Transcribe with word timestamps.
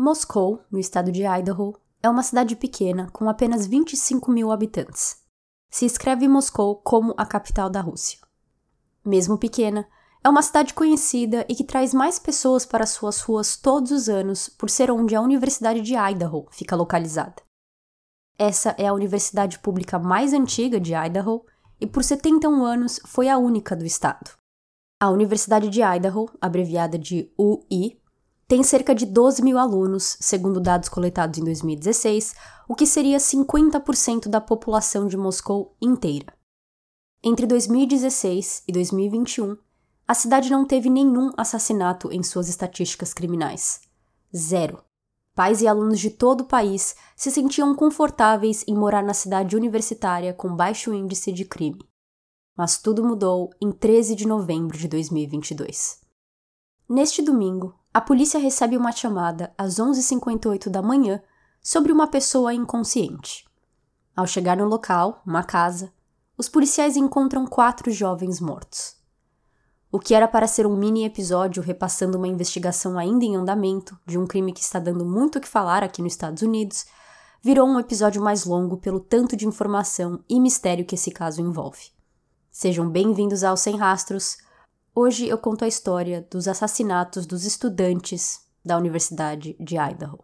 Moscou, 0.00 0.62
no 0.70 0.78
estado 0.78 1.10
de 1.10 1.24
Idaho, 1.26 1.74
é 2.00 2.08
uma 2.08 2.22
cidade 2.22 2.54
pequena 2.54 3.10
com 3.12 3.28
apenas 3.28 3.66
25 3.66 4.30
mil 4.30 4.52
habitantes. 4.52 5.16
Se 5.68 5.84
escreve 5.84 6.28
Moscou 6.28 6.76
como 6.76 7.12
a 7.18 7.26
capital 7.26 7.68
da 7.68 7.80
Rússia. 7.80 8.20
Mesmo 9.04 9.36
pequena, 9.36 9.88
é 10.22 10.28
uma 10.28 10.40
cidade 10.40 10.72
conhecida 10.72 11.44
e 11.48 11.54
que 11.56 11.64
traz 11.64 11.92
mais 11.92 12.16
pessoas 12.16 12.64
para 12.64 12.86
suas 12.86 13.20
ruas 13.22 13.56
todos 13.56 13.90
os 13.90 14.08
anos 14.08 14.48
por 14.48 14.70
ser 14.70 14.88
onde 14.88 15.16
a 15.16 15.20
Universidade 15.20 15.80
de 15.80 15.96
Idaho 15.96 16.46
fica 16.52 16.76
localizada. 16.76 17.42
Essa 18.38 18.76
é 18.78 18.86
a 18.86 18.94
universidade 18.94 19.58
pública 19.58 19.98
mais 19.98 20.32
antiga 20.32 20.78
de 20.78 20.94
Idaho 20.94 21.44
e 21.80 21.88
por 21.88 22.04
71 22.04 22.64
anos 22.64 23.00
foi 23.04 23.28
a 23.28 23.36
única 23.36 23.74
do 23.74 23.84
estado. 23.84 24.30
A 25.00 25.10
Universidade 25.10 25.68
de 25.68 25.82
Idaho, 25.82 26.30
abreviada 26.40 26.96
de 26.96 27.32
UI, 27.36 28.00
tem 28.48 28.62
cerca 28.62 28.94
de 28.94 29.04
12 29.04 29.42
mil 29.42 29.58
alunos, 29.58 30.16
segundo 30.18 30.58
dados 30.58 30.88
coletados 30.88 31.38
em 31.38 31.44
2016, 31.44 32.34
o 32.66 32.74
que 32.74 32.86
seria 32.86 33.18
50% 33.18 34.26
da 34.26 34.40
população 34.40 35.06
de 35.06 35.18
Moscou 35.18 35.76
inteira. 35.82 36.32
Entre 37.22 37.46
2016 37.46 38.62
e 38.66 38.72
2021, 38.72 39.54
a 40.06 40.14
cidade 40.14 40.50
não 40.50 40.64
teve 40.64 40.88
nenhum 40.88 41.30
assassinato 41.36 42.10
em 42.10 42.22
suas 42.22 42.48
estatísticas 42.48 43.12
criminais. 43.12 43.82
Zero. 44.34 44.82
Pais 45.34 45.60
e 45.60 45.68
alunos 45.68 46.00
de 46.00 46.08
todo 46.08 46.40
o 46.40 46.48
país 46.48 46.96
se 47.14 47.30
sentiam 47.30 47.74
confortáveis 47.74 48.64
em 48.66 48.74
morar 48.74 49.02
na 49.02 49.12
cidade 49.12 49.56
universitária 49.56 50.32
com 50.32 50.56
baixo 50.56 50.94
índice 50.94 51.30
de 51.32 51.44
crime. 51.44 51.86
Mas 52.56 52.78
tudo 52.78 53.04
mudou 53.04 53.50
em 53.60 53.70
13 53.70 54.14
de 54.14 54.26
novembro 54.26 54.78
de 54.78 54.88
2022. 54.88 56.00
Neste 56.88 57.20
domingo, 57.20 57.77
a 57.92 58.00
polícia 58.00 58.38
recebe 58.38 58.76
uma 58.76 58.92
chamada 58.92 59.52
às 59.56 59.76
11h58 59.76 60.68
da 60.68 60.82
manhã 60.82 61.22
sobre 61.62 61.90
uma 61.90 62.06
pessoa 62.06 62.52
inconsciente. 62.52 63.44
Ao 64.14 64.26
chegar 64.26 64.56
no 64.56 64.66
local, 64.66 65.22
uma 65.26 65.42
casa, 65.42 65.92
os 66.36 66.48
policiais 66.48 66.96
encontram 66.96 67.46
quatro 67.46 67.90
jovens 67.90 68.40
mortos. 68.40 68.96
O 69.90 69.98
que 69.98 70.14
era 70.14 70.28
para 70.28 70.46
ser 70.46 70.66
um 70.66 70.76
mini 70.76 71.04
episódio 71.04 71.62
repassando 71.62 72.18
uma 72.18 72.28
investigação 72.28 72.98
ainda 72.98 73.24
em 73.24 73.36
andamento 73.36 73.98
de 74.04 74.18
um 74.18 74.26
crime 74.26 74.52
que 74.52 74.60
está 74.60 74.78
dando 74.78 75.04
muito 75.04 75.38
o 75.38 75.40
que 75.40 75.48
falar 75.48 75.82
aqui 75.82 76.02
nos 76.02 76.12
Estados 76.12 76.42
Unidos, 76.42 76.84
virou 77.42 77.66
um 77.66 77.80
episódio 77.80 78.20
mais 78.20 78.44
longo 78.44 78.76
pelo 78.76 79.00
tanto 79.00 79.34
de 79.34 79.46
informação 79.46 80.22
e 80.28 80.38
mistério 80.38 80.84
que 80.84 80.94
esse 80.94 81.10
caso 81.10 81.40
envolve. 81.40 81.90
Sejam 82.50 82.90
bem-vindos 82.90 83.42
ao 83.42 83.56
Sem 83.56 83.76
Rastros, 83.76 84.36
Hoje 85.00 85.28
eu 85.28 85.38
conto 85.38 85.64
a 85.64 85.68
história 85.68 86.26
dos 86.28 86.48
assassinatos 86.48 87.24
dos 87.24 87.44
estudantes 87.44 88.40
da 88.64 88.76
Universidade 88.76 89.56
de 89.60 89.76
Idaho. 89.76 90.18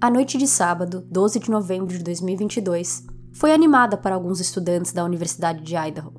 A 0.00 0.08
noite 0.10 0.38
de 0.38 0.46
sábado, 0.48 1.06
12 1.10 1.38
de 1.38 1.50
novembro 1.50 1.98
de 1.98 2.02
2022, 2.02 3.17
foi 3.38 3.52
animada 3.52 3.96
para 3.96 4.16
alguns 4.16 4.40
estudantes 4.40 4.92
da 4.92 5.04
Universidade 5.04 5.62
de 5.62 5.76
Idaho. 5.76 6.12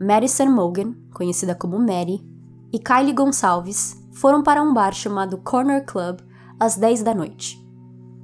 Madison 0.00 0.46
Mogan, 0.46 0.94
conhecida 1.12 1.54
como 1.54 1.78
Mary, 1.78 2.26
e 2.72 2.78
Kylie 2.78 3.12
Gonçalves 3.12 3.94
foram 4.14 4.42
para 4.42 4.62
um 4.62 4.72
bar 4.72 4.94
chamado 4.94 5.36
Corner 5.36 5.84
Club 5.84 6.20
às 6.58 6.74
10 6.76 7.02
da 7.02 7.14
noite. 7.14 7.62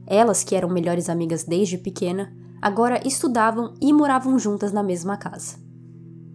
Elas, 0.07 0.43
que 0.43 0.57
eram 0.57 0.71
melhores 0.71 1.11
amigas 1.11 1.45
desde 1.45 1.77
pequena, 1.77 2.35
agora 2.63 3.07
estudavam 3.07 3.75
e 3.79 3.93
moravam 3.93 4.39
juntas 4.39 4.73
na 4.73 4.83
mesma 4.83 5.19
casa. 5.19 5.59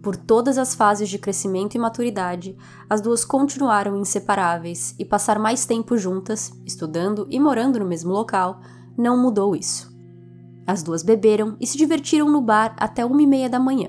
Por 0.00 0.16
todas 0.16 0.58
as 0.58 0.76
fases 0.76 1.08
de 1.08 1.18
crescimento 1.18 1.74
e 1.74 1.78
maturidade, 1.78 2.56
as 2.88 3.00
duas 3.00 3.24
continuaram 3.24 3.96
inseparáveis 3.96 4.94
e 4.96 5.04
passar 5.04 5.40
mais 5.40 5.66
tempo 5.66 5.98
juntas, 5.98 6.52
estudando 6.64 7.26
e 7.28 7.40
morando 7.40 7.80
no 7.80 7.84
mesmo 7.84 8.12
local, 8.12 8.60
não 8.96 9.20
mudou 9.20 9.56
isso. 9.56 9.89
As 10.70 10.84
duas 10.84 11.02
beberam 11.02 11.56
e 11.58 11.66
se 11.66 11.76
divertiram 11.76 12.30
no 12.30 12.40
bar 12.40 12.76
até 12.78 13.04
uma 13.04 13.20
e 13.20 13.26
meia 13.26 13.50
da 13.50 13.58
manhã. 13.58 13.88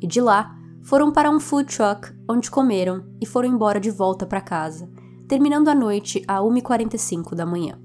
E 0.00 0.06
de 0.06 0.20
lá, 0.20 0.56
foram 0.80 1.10
para 1.10 1.28
um 1.28 1.40
food 1.40 1.76
truck, 1.76 2.12
onde 2.30 2.48
comeram 2.48 3.04
e 3.20 3.26
foram 3.26 3.48
embora 3.48 3.80
de 3.80 3.90
volta 3.90 4.24
para 4.24 4.40
casa, 4.40 4.88
terminando 5.26 5.66
a 5.66 5.74
noite 5.74 6.22
a 6.28 6.38
1h45 6.38 7.34
da 7.34 7.44
manhã. 7.44 7.76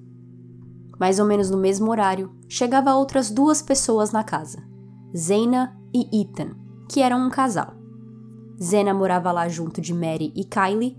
Mais 1.00 1.18
ou 1.18 1.26
menos 1.26 1.50
no 1.50 1.58
mesmo 1.58 1.90
horário, 1.90 2.32
chegava 2.48 2.94
outras 2.94 3.32
duas 3.32 3.64
pessoas 3.64 4.12
na 4.12 4.24
casa, 4.24 4.62
Zena 5.18 5.76
e 5.92 6.22
Ethan, 6.22 6.52
que 6.88 7.02
eram 7.02 7.26
um 7.26 7.32
casal. 7.32 7.74
Zena 8.62 8.94
morava 8.94 9.32
lá 9.32 9.50
junto 9.50 9.82
de 9.82 9.96
Mary 9.96 10.32
e 10.36 10.46
Kylie, 10.46 10.96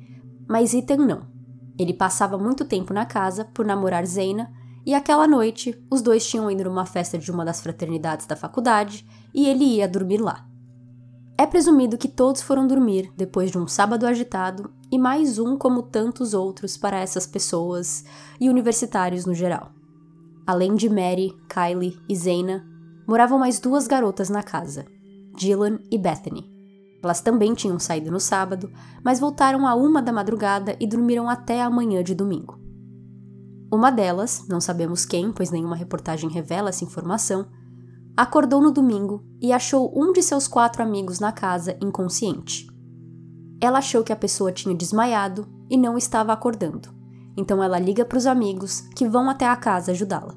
mas 0.48 0.74
Ethan 0.74 1.06
não. 1.06 1.20
Ele 1.78 1.94
passava 1.94 2.36
muito 2.36 2.64
tempo 2.64 2.92
na 2.92 3.06
casa 3.06 3.44
por 3.44 3.64
namorar 3.64 4.04
Zena 4.04 4.57
e 4.88 4.94
aquela 4.94 5.28
noite, 5.28 5.78
os 5.90 6.00
dois 6.00 6.26
tinham 6.26 6.50
ido 6.50 6.64
numa 6.64 6.86
festa 6.86 7.18
de 7.18 7.30
uma 7.30 7.44
das 7.44 7.60
fraternidades 7.60 8.24
da 8.24 8.34
faculdade 8.34 9.06
e 9.34 9.46
ele 9.46 9.62
ia 9.62 9.86
dormir 9.86 10.16
lá. 10.16 10.48
É 11.36 11.44
presumido 11.44 11.98
que 11.98 12.08
todos 12.08 12.40
foram 12.40 12.66
dormir 12.66 13.12
depois 13.14 13.50
de 13.50 13.58
um 13.58 13.68
sábado 13.68 14.06
agitado 14.06 14.72
e 14.90 14.98
mais 14.98 15.38
um 15.38 15.58
como 15.58 15.82
tantos 15.82 16.32
outros 16.32 16.78
para 16.78 16.96
essas 16.96 17.26
pessoas 17.26 18.02
e 18.40 18.48
universitários 18.48 19.26
no 19.26 19.34
geral. 19.34 19.72
Além 20.46 20.74
de 20.74 20.88
Mary, 20.88 21.36
Kylie 21.50 22.00
e 22.08 22.16
Zaina, 22.16 22.66
moravam 23.06 23.38
mais 23.38 23.60
duas 23.60 23.86
garotas 23.86 24.30
na 24.30 24.42
casa, 24.42 24.86
Dylan 25.36 25.80
e 25.90 25.98
Bethany. 25.98 26.50
Elas 27.04 27.20
também 27.20 27.52
tinham 27.52 27.78
saído 27.78 28.10
no 28.10 28.18
sábado, 28.18 28.72
mas 29.04 29.20
voltaram 29.20 29.66
a 29.66 29.74
uma 29.74 30.00
da 30.00 30.14
madrugada 30.14 30.74
e 30.80 30.86
dormiram 30.86 31.28
até 31.28 31.60
a 31.60 31.68
manhã 31.68 32.02
de 32.02 32.14
domingo. 32.14 32.67
Uma 33.70 33.90
delas, 33.90 34.46
não 34.48 34.60
sabemos 34.60 35.04
quem, 35.04 35.30
pois 35.30 35.50
nenhuma 35.50 35.76
reportagem 35.76 36.30
revela 36.30 36.70
essa 36.70 36.84
informação, 36.84 37.46
acordou 38.16 38.62
no 38.62 38.72
domingo 38.72 39.22
e 39.40 39.52
achou 39.52 39.92
um 39.94 40.12
de 40.12 40.22
seus 40.22 40.48
quatro 40.48 40.82
amigos 40.82 41.20
na 41.20 41.32
casa 41.32 41.76
inconsciente. 41.80 42.66
Ela 43.60 43.78
achou 43.78 44.02
que 44.02 44.12
a 44.12 44.16
pessoa 44.16 44.52
tinha 44.52 44.74
desmaiado 44.74 45.46
e 45.68 45.76
não 45.76 45.98
estava 45.98 46.32
acordando, 46.32 46.88
então 47.36 47.62
ela 47.62 47.78
liga 47.78 48.04
para 48.04 48.16
os 48.16 48.26
amigos 48.26 48.80
que 48.96 49.06
vão 49.06 49.28
até 49.28 49.46
a 49.46 49.56
casa 49.56 49.92
ajudá-la. 49.92 50.34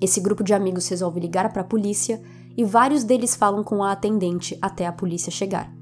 Esse 0.00 0.20
grupo 0.20 0.44
de 0.44 0.52
amigos 0.52 0.86
resolve 0.88 1.18
ligar 1.18 1.50
para 1.52 1.62
a 1.62 1.64
polícia 1.64 2.22
e 2.56 2.64
vários 2.64 3.04
deles 3.04 3.34
falam 3.34 3.64
com 3.64 3.82
a 3.82 3.92
atendente 3.92 4.56
até 4.60 4.86
a 4.86 4.92
polícia 4.92 5.32
chegar. 5.32 5.72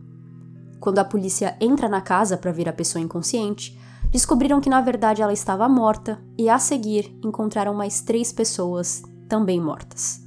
Quando 0.78 0.98
a 0.98 1.04
polícia 1.04 1.56
entra 1.60 1.88
na 1.88 2.00
casa 2.00 2.36
para 2.36 2.52
ver 2.52 2.68
a 2.68 2.72
pessoa 2.72 3.02
inconsciente, 3.02 3.78
descobriram 4.16 4.62
que 4.62 4.70
na 4.70 4.80
verdade 4.80 5.20
ela 5.20 5.32
estava 5.34 5.68
morta 5.68 6.18
e 6.38 6.48
a 6.48 6.58
seguir 6.58 7.14
encontraram 7.22 7.74
mais 7.74 8.00
três 8.00 8.32
pessoas 8.32 9.02
também 9.28 9.60
mortas. 9.60 10.24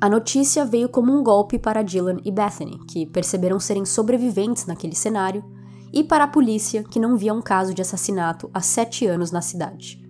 A 0.00 0.08
notícia 0.08 0.64
veio 0.64 0.88
como 0.88 1.12
um 1.12 1.22
golpe 1.22 1.58
para 1.58 1.82
Dylan 1.82 2.16
e 2.24 2.32
Bethany, 2.32 2.78
que 2.88 3.04
perceberam 3.04 3.60
serem 3.60 3.84
sobreviventes 3.84 4.64
naquele 4.64 4.96
cenário, 4.96 5.44
e 5.92 6.02
para 6.02 6.24
a 6.24 6.26
polícia, 6.28 6.82
que 6.84 6.98
não 6.98 7.14
via 7.18 7.34
um 7.34 7.42
caso 7.42 7.74
de 7.74 7.82
assassinato 7.82 8.50
há 8.54 8.62
sete 8.62 9.06
anos 9.06 9.30
na 9.30 9.42
cidade. 9.42 10.02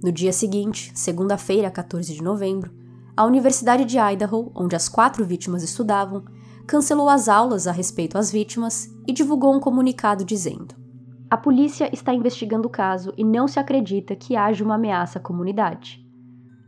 No 0.00 0.12
dia 0.12 0.32
seguinte, 0.32 0.92
segunda-feira, 0.94 1.72
14 1.72 2.14
de 2.14 2.22
novembro, 2.22 2.72
a 3.16 3.24
Universidade 3.24 3.84
de 3.84 3.98
Idaho, 3.98 4.52
onde 4.54 4.76
as 4.76 4.88
quatro 4.88 5.24
vítimas 5.24 5.64
estudavam, 5.64 6.24
cancelou 6.68 7.08
as 7.08 7.28
aulas 7.28 7.66
a 7.66 7.72
respeito 7.72 8.16
às 8.16 8.30
vítimas 8.30 8.88
e 9.08 9.12
divulgou 9.12 9.52
um 9.52 9.58
comunicado 9.58 10.24
dizendo: 10.24 10.87
a 11.30 11.36
polícia 11.36 11.90
está 11.92 12.14
investigando 12.14 12.68
o 12.68 12.70
caso 12.70 13.12
e 13.16 13.22
não 13.22 13.46
se 13.46 13.60
acredita 13.60 14.16
que 14.16 14.34
haja 14.34 14.64
uma 14.64 14.76
ameaça 14.76 15.18
à 15.18 15.22
comunidade. 15.22 16.02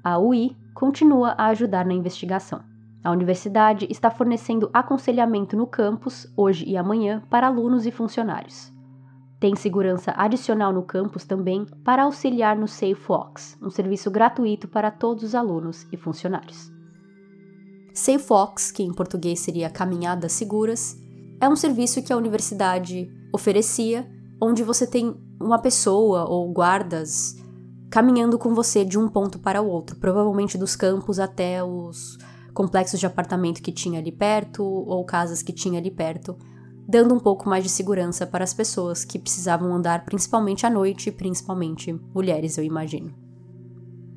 A 0.04 0.18
UI 0.18 0.54
continua 0.74 1.30
a 1.30 1.46
ajudar 1.46 1.86
na 1.86 1.94
investigação. 1.94 2.62
A 3.02 3.10
universidade 3.10 3.86
está 3.88 4.10
fornecendo 4.10 4.68
aconselhamento 4.74 5.56
no 5.56 5.66
campus, 5.66 6.30
hoje 6.36 6.66
e 6.68 6.76
amanhã, 6.76 7.22
para 7.30 7.46
alunos 7.46 7.86
e 7.86 7.90
funcionários. 7.90 8.70
Tem 9.38 9.56
segurança 9.56 10.12
adicional 10.14 10.70
no 10.70 10.82
campus 10.82 11.24
também 11.24 11.64
para 11.82 12.02
auxiliar 12.02 12.54
no 12.54 12.68
SafeWalks, 12.68 13.56
um 13.62 13.70
serviço 13.70 14.10
gratuito 14.10 14.68
para 14.68 14.90
todos 14.90 15.24
os 15.24 15.34
alunos 15.34 15.86
e 15.90 15.96
funcionários. 15.96 16.70
SafeWalks, 17.94 18.70
que 18.70 18.82
em 18.82 18.92
português 18.92 19.40
seria 19.40 19.70
Caminhadas 19.70 20.32
Seguras, 20.32 20.94
é 21.40 21.48
um 21.48 21.56
serviço 21.56 22.02
que 22.02 22.12
a 22.12 22.16
universidade 22.18 23.10
oferecia 23.32 24.06
onde 24.40 24.62
você 24.62 24.86
tem 24.86 25.14
uma 25.40 25.58
pessoa 25.58 26.28
ou 26.28 26.50
guardas 26.52 27.36
caminhando 27.90 28.38
com 28.38 28.54
você 28.54 28.84
de 28.84 28.98
um 28.98 29.08
ponto 29.08 29.38
para 29.38 29.60
o 29.60 29.68
outro, 29.68 29.96
provavelmente 29.96 30.56
dos 30.56 30.76
campos 30.76 31.18
até 31.18 31.62
os 31.62 32.16
complexos 32.54 33.00
de 33.00 33.06
apartamento 33.06 33.60
que 33.62 33.72
tinha 33.72 33.98
ali 33.98 34.12
perto 34.12 34.64
ou 34.64 35.04
casas 35.04 35.42
que 35.42 35.52
tinha 35.52 35.78
ali 35.78 35.90
perto, 35.90 36.36
dando 36.88 37.14
um 37.14 37.18
pouco 37.18 37.48
mais 37.48 37.64
de 37.64 37.70
segurança 37.70 38.26
para 38.26 38.44
as 38.44 38.54
pessoas 38.54 39.04
que 39.04 39.18
precisavam 39.18 39.74
andar 39.74 40.04
principalmente 40.04 40.66
à 40.66 40.70
noite, 40.70 41.10
principalmente 41.10 41.92
mulheres, 42.14 42.56
eu 42.58 42.64
imagino. 42.64 43.12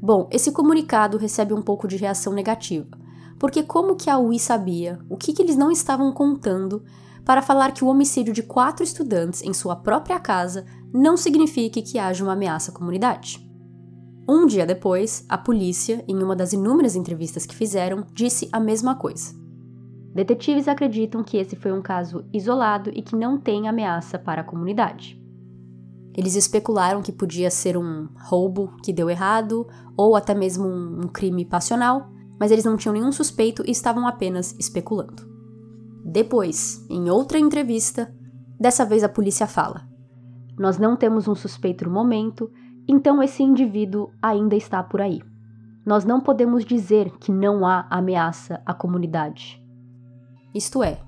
Bom, 0.02 0.28
esse 0.32 0.52
comunicado 0.52 1.18
recebe 1.18 1.54
um 1.54 1.62
pouco 1.62 1.88
de 1.88 1.98
reação 1.98 2.34
negativa, 2.34 2.98
porque 3.40 3.64
como 3.64 3.96
que 3.96 4.10
a 4.10 4.20
UI 4.20 4.38
sabia 4.38 5.00
o 5.10 5.18
que, 5.18 5.34
que 5.34 5.42
eles 5.42 5.56
não 5.56 5.72
estavam 5.72 6.12
contando 6.12 6.84
para 7.26 7.42
falar 7.42 7.72
que 7.74 7.84
o 7.84 7.88
homicídio 7.88 8.34
de 8.34 8.44
quatro 8.44 8.84
estudantes 8.84 9.42
em 9.42 9.54
sua 9.54 9.76
própria 9.76 10.20
casa 10.20 10.66
não 10.94 11.18
signifique 11.18 11.82
que 11.82 11.98
haja 11.98 12.24
uma 12.24 12.34
ameaça 12.34 12.72
à 12.72 12.74
comunidade. 12.74 13.44
Um 14.28 14.46
dia 14.46 14.66
depois, 14.66 15.26
a 15.28 15.38
polícia, 15.38 16.04
em 16.08 16.22
uma 16.24 16.36
das 16.36 16.54
inúmeras 16.54 16.96
entrevistas 16.96 17.46
que 17.46 17.56
fizeram, 17.56 18.06
disse 18.14 18.48
a 18.52 18.60
mesma 18.60 18.96
coisa. 18.96 19.34
Detetives 20.14 20.68
acreditam 20.68 21.24
que 21.24 21.38
esse 21.38 21.56
foi 21.56 21.72
um 21.72 21.82
caso 21.82 22.24
isolado 22.32 22.92
e 22.94 23.02
que 23.02 23.16
não 23.16 23.38
tem 23.38 23.68
ameaça 23.68 24.20
para 24.20 24.42
a 24.42 24.46
comunidade. 24.46 25.20
Eles 26.16 26.36
especularam 26.36 27.02
que 27.02 27.12
podia 27.12 27.50
ser 27.50 27.76
um 27.76 28.08
roubo 28.16 28.78
que 28.84 28.94
deu 28.94 29.10
errado 29.10 29.68
ou 29.98 30.16
até 30.16 30.36
mesmo 30.36 30.68
um 30.68 31.08
crime 31.08 31.44
passional, 31.44 32.12
mas 32.40 32.52
eles 32.52 32.64
não 32.64 32.78
tinham 32.78 32.94
nenhum 32.94 33.12
suspeito 33.12 33.64
e 33.66 33.72
estavam 33.72 34.08
apenas 34.08 34.56
especulando. 34.60 35.33
Depois, 36.04 36.86
em 36.90 37.10
outra 37.10 37.40
entrevista, 37.40 38.14
dessa 38.60 38.86
vez 38.86 39.04
a 39.04 39.10
polícia 39.10 39.48
fala: 39.48 39.88
Nós 40.60 40.78
não 40.78 40.96
temos 40.98 41.28
um 41.28 41.36
suspeito 41.36 41.86
no 41.86 41.92
momento, 41.92 42.52
então 42.88 43.24
esse 43.24 43.42
indivíduo 43.42 44.12
ainda 44.22 44.56
está 44.56 44.84
por 44.84 45.02
aí. 45.02 45.22
Nós 45.86 46.04
não 46.04 46.20
podemos 46.20 46.66
dizer 46.66 47.12
que 47.20 47.32
não 47.32 47.66
há 47.66 47.88
ameaça 47.90 48.62
à 48.66 48.74
comunidade. 48.74 49.62
Isto 50.54 50.84
é, 50.84 51.00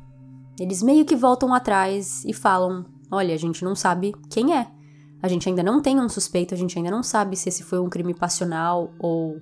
eles 0.59 0.81
meio 0.81 1.06
que 1.06 1.15
voltam 1.15 1.53
atrás 1.53 2.24
e 2.24 2.33
falam: 2.33 2.86
Olha, 3.12 3.33
a 3.33 3.38
gente 3.38 3.63
não 3.65 3.75
sabe 3.75 4.13
quem 4.30 4.56
é. 4.56 4.68
A 5.21 5.27
gente 5.27 5.50
ainda 5.50 5.63
não 5.63 5.81
tem 5.81 6.00
um 6.00 6.07
suspeito, 6.07 6.53
a 6.53 6.57
gente 6.57 6.77
ainda 6.77 6.91
não 6.91 7.01
sabe 7.01 7.36
se 7.36 7.50
esse 7.50 7.63
foi 7.63 7.80
um 7.80 7.89
crime 7.89 8.13
passional 8.13 8.94
ou 9.00 9.41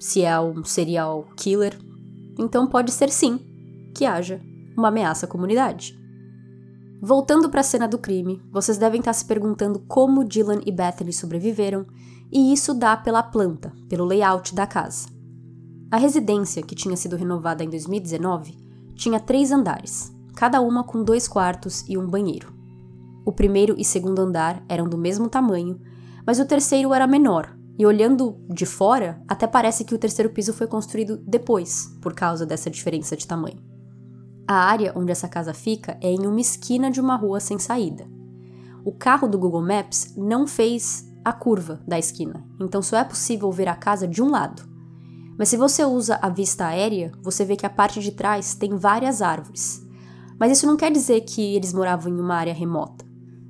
se 0.00 0.22
é 0.22 0.40
um 0.40 0.64
serial 0.64 1.28
killer. 1.36 1.78
Então 2.38 2.66
pode 2.66 2.90
ser 2.90 3.10
sim 3.10 3.38
que 3.94 4.06
haja 4.06 4.40
uma 4.76 4.88
ameaça 4.88 5.26
à 5.26 5.28
comunidade. 5.28 5.98
Voltando 7.02 7.48
para 7.48 7.60
a 7.60 7.64
cena 7.64 7.88
do 7.88 7.98
crime, 7.98 8.42
vocês 8.52 8.76
devem 8.76 8.98
estar 8.98 9.14
se 9.14 9.24
perguntando 9.24 9.80
como 9.88 10.24
Dylan 10.24 10.60
e 10.66 10.70
Bethany 10.70 11.12
sobreviveram, 11.12 11.86
e 12.30 12.52
isso 12.52 12.74
dá 12.74 12.96
pela 12.96 13.22
planta, 13.22 13.72
pelo 13.88 14.04
layout 14.04 14.54
da 14.54 14.66
casa. 14.66 15.08
A 15.90 15.96
residência, 15.96 16.62
que 16.62 16.74
tinha 16.74 16.96
sido 16.96 17.16
renovada 17.16 17.64
em 17.64 17.70
2019, 17.70 18.54
tinha 18.94 19.18
três 19.18 19.50
andares, 19.50 20.14
cada 20.36 20.60
uma 20.60 20.84
com 20.84 21.02
dois 21.02 21.26
quartos 21.26 21.88
e 21.88 21.96
um 21.96 22.06
banheiro. 22.06 22.52
O 23.24 23.32
primeiro 23.32 23.74
e 23.78 23.84
segundo 23.84 24.20
andar 24.20 24.62
eram 24.68 24.86
do 24.86 24.98
mesmo 24.98 25.28
tamanho, 25.28 25.80
mas 26.26 26.38
o 26.38 26.44
terceiro 26.44 26.92
era 26.92 27.06
menor, 27.06 27.56
e 27.78 27.86
olhando 27.86 28.36
de 28.48 28.66
fora, 28.66 29.22
até 29.26 29.46
parece 29.46 29.84
que 29.84 29.94
o 29.94 29.98
terceiro 29.98 30.30
piso 30.30 30.52
foi 30.52 30.66
construído 30.66 31.16
depois, 31.26 31.96
por 32.02 32.12
causa 32.12 32.44
dessa 32.44 32.68
diferença 32.68 33.16
de 33.16 33.26
tamanho. 33.26 33.69
A 34.50 34.64
área 34.64 34.92
onde 34.96 35.12
essa 35.12 35.28
casa 35.28 35.54
fica 35.54 35.96
é 36.00 36.10
em 36.10 36.26
uma 36.26 36.40
esquina 36.40 36.90
de 36.90 37.00
uma 37.00 37.14
rua 37.14 37.38
sem 37.38 37.56
saída. 37.56 38.04
O 38.84 38.90
carro 38.90 39.28
do 39.28 39.38
Google 39.38 39.62
Maps 39.62 40.12
não 40.16 40.44
fez 40.44 41.08
a 41.24 41.32
curva 41.32 41.80
da 41.86 41.96
esquina, 41.96 42.44
então 42.60 42.82
só 42.82 42.96
é 42.96 43.04
possível 43.04 43.52
ver 43.52 43.68
a 43.68 43.76
casa 43.76 44.08
de 44.08 44.20
um 44.20 44.28
lado. 44.28 44.68
Mas 45.38 45.50
se 45.50 45.56
você 45.56 45.84
usa 45.84 46.18
a 46.20 46.28
vista 46.28 46.66
aérea, 46.66 47.12
você 47.22 47.44
vê 47.44 47.54
que 47.54 47.64
a 47.64 47.70
parte 47.70 48.00
de 48.00 48.10
trás 48.10 48.56
tem 48.56 48.74
várias 48.76 49.22
árvores. 49.22 49.86
Mas 50.36 50.50
isso 50.50 50.66
não 50.66 50.76
quer 50.76 50.90
dizer 50.90 51.20
que 51.20 51.54
eles 51.54 51.72
moravam 51.72 52.12
em 52.12 52.20
uma 52.20 52.34
área 52.34 52.52
remota. 52.52 53.06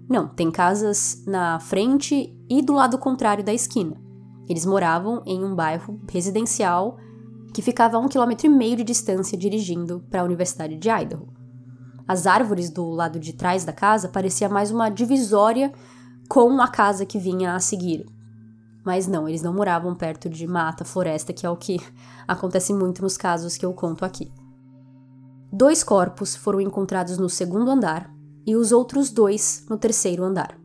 Não, 0.06 0.28
tem 0.28 0.50
casas 0.50 1.24
na 1.26 1.58
frente 1.60 2.38
e 2.46 2.60
do 2.60 2.74
lado 2.74 2.98
contrário 2.98 3.42
da 3.42 3.54
esquina. 3.54 3.96
Eles 4.46 4.66
moravam 4.66 5.22
em 5.24 5.42
um 5.42 5.54
bairro 5.54 5.98
residencial 6.12 6.98
que 7.52 7.62
ficava 7.62 7.96
a 7.96 8.00
um 8.00 8.08
quilômetro 8.08 8.46
e 8.46 8.50
meio 8.50 8.76
de 8.76 8.84
distância 8.84 9.36
dirigindo 9.36 10.04
para 10.10 10.20
a 10.20 10.24
Universidade 10.24 10.76
de 10.76 10.88
Idaho. 10.88 11.28
As 12.06 12.26
árvores 12.26 12.70
do 12.70 12.88
lado 12.90 13.18
de 13.18 13.32
trás 13.32 13.64
da 13.64 13.72
casa 13.72 14.08
parecia 14.08 14.48
mais 14.48 14.70
uma 14.70 14.88
divisória 14.88 15.72
com 16.28 16.60
a 16.60 16.68
casa 16.68 17.06
que 17.06 17.18
vinha 17.18 17.54
a 17.54 17.60
seguir. 17.60 18.06
Mas 18.84 19.06
não, 19.06 19.28
eles 19.28 19.42
não 19.42 19.52
moravam 19.52 19.94
perto 19.94 20.28
de 20.28 20.46
mata, 20.46 20.84
floresta, 20.84 21.32
que 21.32 21.44
é 21.44 21.50
o 21.50 21.56
que 21.56 21.78
acontece 22.26 22.72
muito 22.72 23.02
nos 23.02 23.16
casos 23.16 23.56
que 23.56 23.64
eu 23.64 23.72
conto 23.72 24.04
aqui. 24.04 24.32
Dois 25.52 25.82
corpos 25.82 26.36
foram 26.36 26.60
encontrados 26.60 27.18
no 27.18 27.28
segundo 27.28 27.70
andar 27.70 28.12
e 28.46 28.56
os 28.56 28.72
outros 28.72 29.10
dois 29.10 29.66
no 29.68 29.76
terceiro 29.76 30.24
andar. 30.24 30.58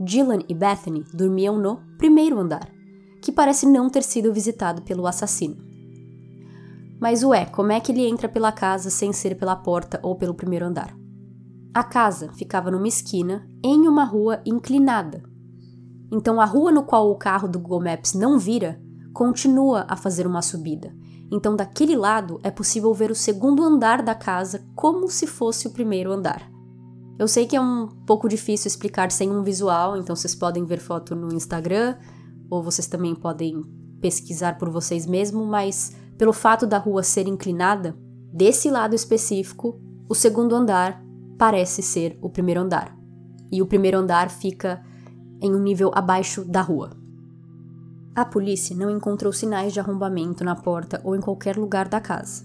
Dylan 0.00 0.40
e 0.48 0.54
Bethany 0.54 1.04
dormiam 1.12 1.58
no 1.58 1.76
primeiro 1.96 2.38
andar, 2.38 2.68
que 3.22 3.30
parece 3.30 3.66
não 3.66 3.88
ter 3.88 4.02
sido 4.02 4.32
visitado 4.32 4.82
pelo 4.82 5.06
assassino. 5.06 5.73
Mas 7.00 7.22
ué, 7.22 7.44
como 7.46 7.72
é 7.72 7.80
que 7.80 7.92
ele 7.92 8.06
entra 8.06 8.28
pela 8.28 8.52
casa 8.52 8.90
sem 8.90 9.12
ser 9.12 9.36
pela 9.36 9.56
porta 9.56 10.00
ou 10.02 10.16
pelo 10.16 10.34
primeiro 10.34 10.66
andar? 10.66 10.96
A 11.74 11.82
casa 11.82 12.32
ficava 12.34 12.70
numa 12.70 12.86
esquina 12.86 13.46
em 13.62 13.88
uma 13.88 14.04
rua 14.04 14.40
inclinada. 14.46 15.22
Então 16.12 16.40
a 16.40 16.44
rua 16.44 16.70
no 16.70 16.84
qual 16.84 17.10
o 17.10 17.16
carro 17.16 17.48
do 17.48 17.58
Google 17.58 17.82
Maps 17.82 18.14
não 18.14 18.38
vira 18.38 18.80
continua 19.12 19.84
a 19.88 19.96
fazer 19.96 20.26
uma 20.26 20.42
subida. 20.42 20.94
Então 21.32 21.56
daquele 21.56 21.96
lado 21.96 22.38
é 22.42 22.50
possível 22.50 22.94
ver 22.94 23.10
o 23.10 23.14
segundo 23.14 23.64
andar 23.64 24.02
da 24.02 24.14
casa 24.14 24.64
como 24.74 25.08
se 25.08 25.26
fosse 25.26 25.66
o 25.66 25.72
primeiro 25.72 26.12
andar. 26.12 26.48
Eu 27.18 27.28
sei 27.28 27.46
que 27.46 27.56
é 27.56 27.60
um 27.60 27.88
pouco 28.06 28.28
difícil 28.28 28.68
explicar 28.68 29.10
sem 29.10 29.30
um 29.30 29.42
visual, 29.42 29.96
então 29.96 30.14
vocês 30.14 30.34
podem 30.34 30.64
ver 30.64 30.80
foto 30.80 31.14
no 31.14 31.32
Instagram 31.32 31.96
ou 32.50 32.62
vocês 32.62 32.86
também 32.86 33.14
podem 33.14 33.64
pesquisar 34.00 34.58
por 34.58 34.68
vocês 34.68 35.06
mesmos, 35.06 35.46
mas 35.46 35.96
pelo 36.16 36.32
fato 36.32 36.66
da 36.66 36.78
rua 36.78 37.02
ser 37.02 37.26
inclinada, 37.26 37.96
desse 38.32 38.70
lado 38.70 38.94
específico, 38.94 39.80
o 40.08 40.14
segundo 40.14 40.54
andar 40.54 41.02
parece 41.38 41.82
ser 41.82 42.18
o 42.20 42.28
primeiro 42.28 42.60
andar. 42.60 42.96
E 43.50 43.60
o 43.60 43.66
primeiro 43.66 43.98
andar 43.98 44.30
fica 44.30 44.82
em 45.40 45.54
um 45.54 45.60
nível 45.60 45.90
abaixo 45.94 46.44
da 46.44 46.60
rua. 46.60 46.90
A 48.14 48.24
polícia 48.24 48.76
não 48.76 48.90
encontrou 48.90 49.32
sinais 49.32 49.72
de 49.72 49.80
arrombamento 49.80 50.44
na 50.44 50.54
porta 50.54 51.00
ou 51.02 51.16
em 51.16 51.20
qualquer 51.20 51.56
lugar 51.56 51.88
da 51.88 52.00
casa. 52.00 52.44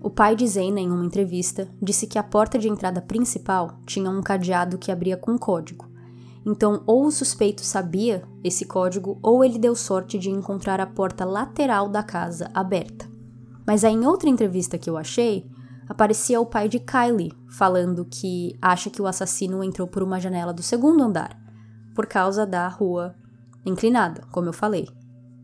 O 0.00 0.10
pai 0.10 0.34
de 0.34 0.46
Zena, 0.46 0.80
em 0.80 0.90
uma 0.90 1.04
entrevista, 1.04 1.68
disse 1.80 2.06
que 2.06 2.18
a 2.18 2.22
porta 2.22 2.58
de 2.58 2.68
entrada 2.68 3.00
principal 3.00 3.78
tinha 3.86 4.10
um 4.10 4.22
cadeado 4.22 4.78
que 4.78 4.90
abria 4.90 5.16
com 5.16 5.38
código, 5.38 5.86
então, 6.46 6.82
ou 6.86 7.06
o 7.06 7.10
suspeito 7.10 7.62
sabia 7.62 8.22
esse 8.42 8.66
código, 8.66 9.18
ou 9.22 9.42
ele 9.42 9.58
deu 9.58 9.74
sorte 9.74 10.18
de 10.18 10.30
encontrar 10.30 10.80
a 10.80 10.86
porta 10.86 11.24
lateral 11.24 11.88
da 11.88 12.02
casa 12.02 12.50
aberta. 12.52 13.08
Mas 13.66 13.82
aí, 13.82 13.94
em 13.94 14.06
outra 14.06 14.28
entrevista 14.28 14.76
que 14.76 14.90
eu 14.90 14.96
achei, 14.96 15.48
aparecia 15.88 16.40
o 16.40 16.46
pai 16.46 16.68
de 16.68 16.78
Kylie 16.78 17.32
falando 17.48 18.04
que 18.04 18.56
acha 18.60 18.90
que 18.90 19.00
o 19.00 19.06
assassino 19.06 19.64
entrou 19.64 19.88
por 19.88 20.02
uma 20.02 20.20
janela 20.20 20.52
do 20.52 20.62
segundo 20.62 21.02
andar, 21.02 21.38
por 21.94 22.06
causa 22.06 22.46
da 22.46 22.68
rua 22.68 23.14
inclinada, 23.64 24.22
como 24.30 24.48
eu 24.48 24.52
falei. 24.52 24.86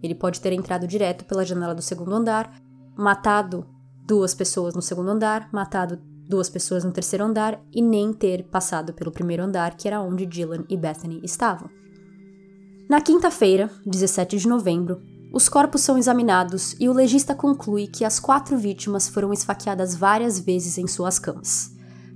Ele 0.02 0.14
pode 0.14 0.40
ter 0.40 0.52
entrado 0.52 0.86
direto 0.86 1.24
pela 1.24 1.44
janela 1.44 1.74
do 1.74 1.82
segundo 1.82 2.14
andar, 2.14 2.52
matado 2.96 3.66
duas 4.06 4.34
pessoas 4.34 4.74
no 4.74 4.82
segundo 4.82 5.10
andar, 5.10 5.48
matado 5.52 5.98
duas 6.30 6.48
pessoas 6.48 6.84
no 6.84 6.92
terceiro 6.92 7.24
andar 7.24 7.60
e 7.70 7.82
nem 7.82 8.12
ter 8.12 8.44
passado 8.44 8.94
pelo 8.94 9.10
primeiro 9.10 9.42
andar, 9.42 9.76
que 9.76 9.86
era 9.86 10.00
onde 10.00 10.24
Dylan 10.24 10.64
e 10.68 10.76
Bethany 10.76 11.20
estavam. 11.22 11.68
Na 12.88 13.00
quinta-feira, 13.00 13.68
17 13.84 14.38
de 14.38 14.48
novembro, 14.48 15.02
os 15.32 15.48
corpos 15.48 15.82
são 15.82 15.98
examinados 15.98 16.74
e 16.80 16.88
o 16.88 16.92
legista 16.92 17.34
conclui 17.34 17.86
que 17.86 18.04
as 18.04 18.18
quatro 18.18 18.56
vítimas 18.56 19.08
foram 19.08 19.32
esfaqueadas 19.32 19.94
várias 19.94 20.40
vezes 20.40 20.78
em 20.78 20.86
suas 20.86 21.18
camas, 21.18 21.70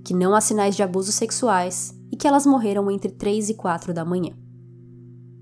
que 0.05 0.15
não 0.15 0.35
há 0.35 0.41
sinais 0.41 0.75
de 0.75 0.83
abusos 0.83 1.15
sexuais 1.15 1.95
e 2.11 2.17
que 2.17 2.27
elas 2.27 2.47
morreram 2.47 2.91
entre 2.91 3.11
3 3.11 3.51
e 3.51 3.55
4 3.55 3.93
da 3.93 4.05
manhã. 4.05 4.33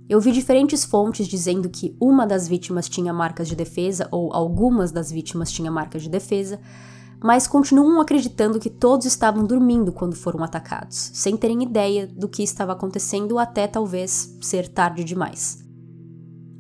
Eu 0.09 0.21
vi 0.21 0.33
diferentes 0.33 0.85
fontes 0.85 1.27
dizendo 1.27 1.71
que 1.71 1.97
uma 1.99 2.27
das 2.27 2.47
vítimas 2.47 2.89
tinha 2.89 3.13
marcas 3.13 3.49
de 3.49 3.57
defesa 3.57 4.09
ou 4.11 4.35
algumas 4.35 4.93
das 4.93 5.11
vítimas 5.11 5.51
tinham 5.51 5.73
marcas 5.73 6.03
de 6.03 6.11
defesa, 6.11 6.61
mas 7.23 7.47
continuam 7.47 8.01
acreditando 8.01 8.59
que 8.59 8.69
todos 8.69 9.07
estavam 9.07 9.45
dormindo 9.45 9.93
quando 9.93 10.17
foram 10.17 10.43
atacados, 10.43 11.11
sem 11.15 11.37
terem 11.37 11.63
ideia 11.63 12.07
do 12.07 12.29
que 12.29 12.43
estava 12.43 12.73
acontecendo 12.73 13.39
até 13.39 13.69
talvez 13.69 14.37
ser 14.41 14.67
tarde 14.69 15.05
demais. 15.05 15.65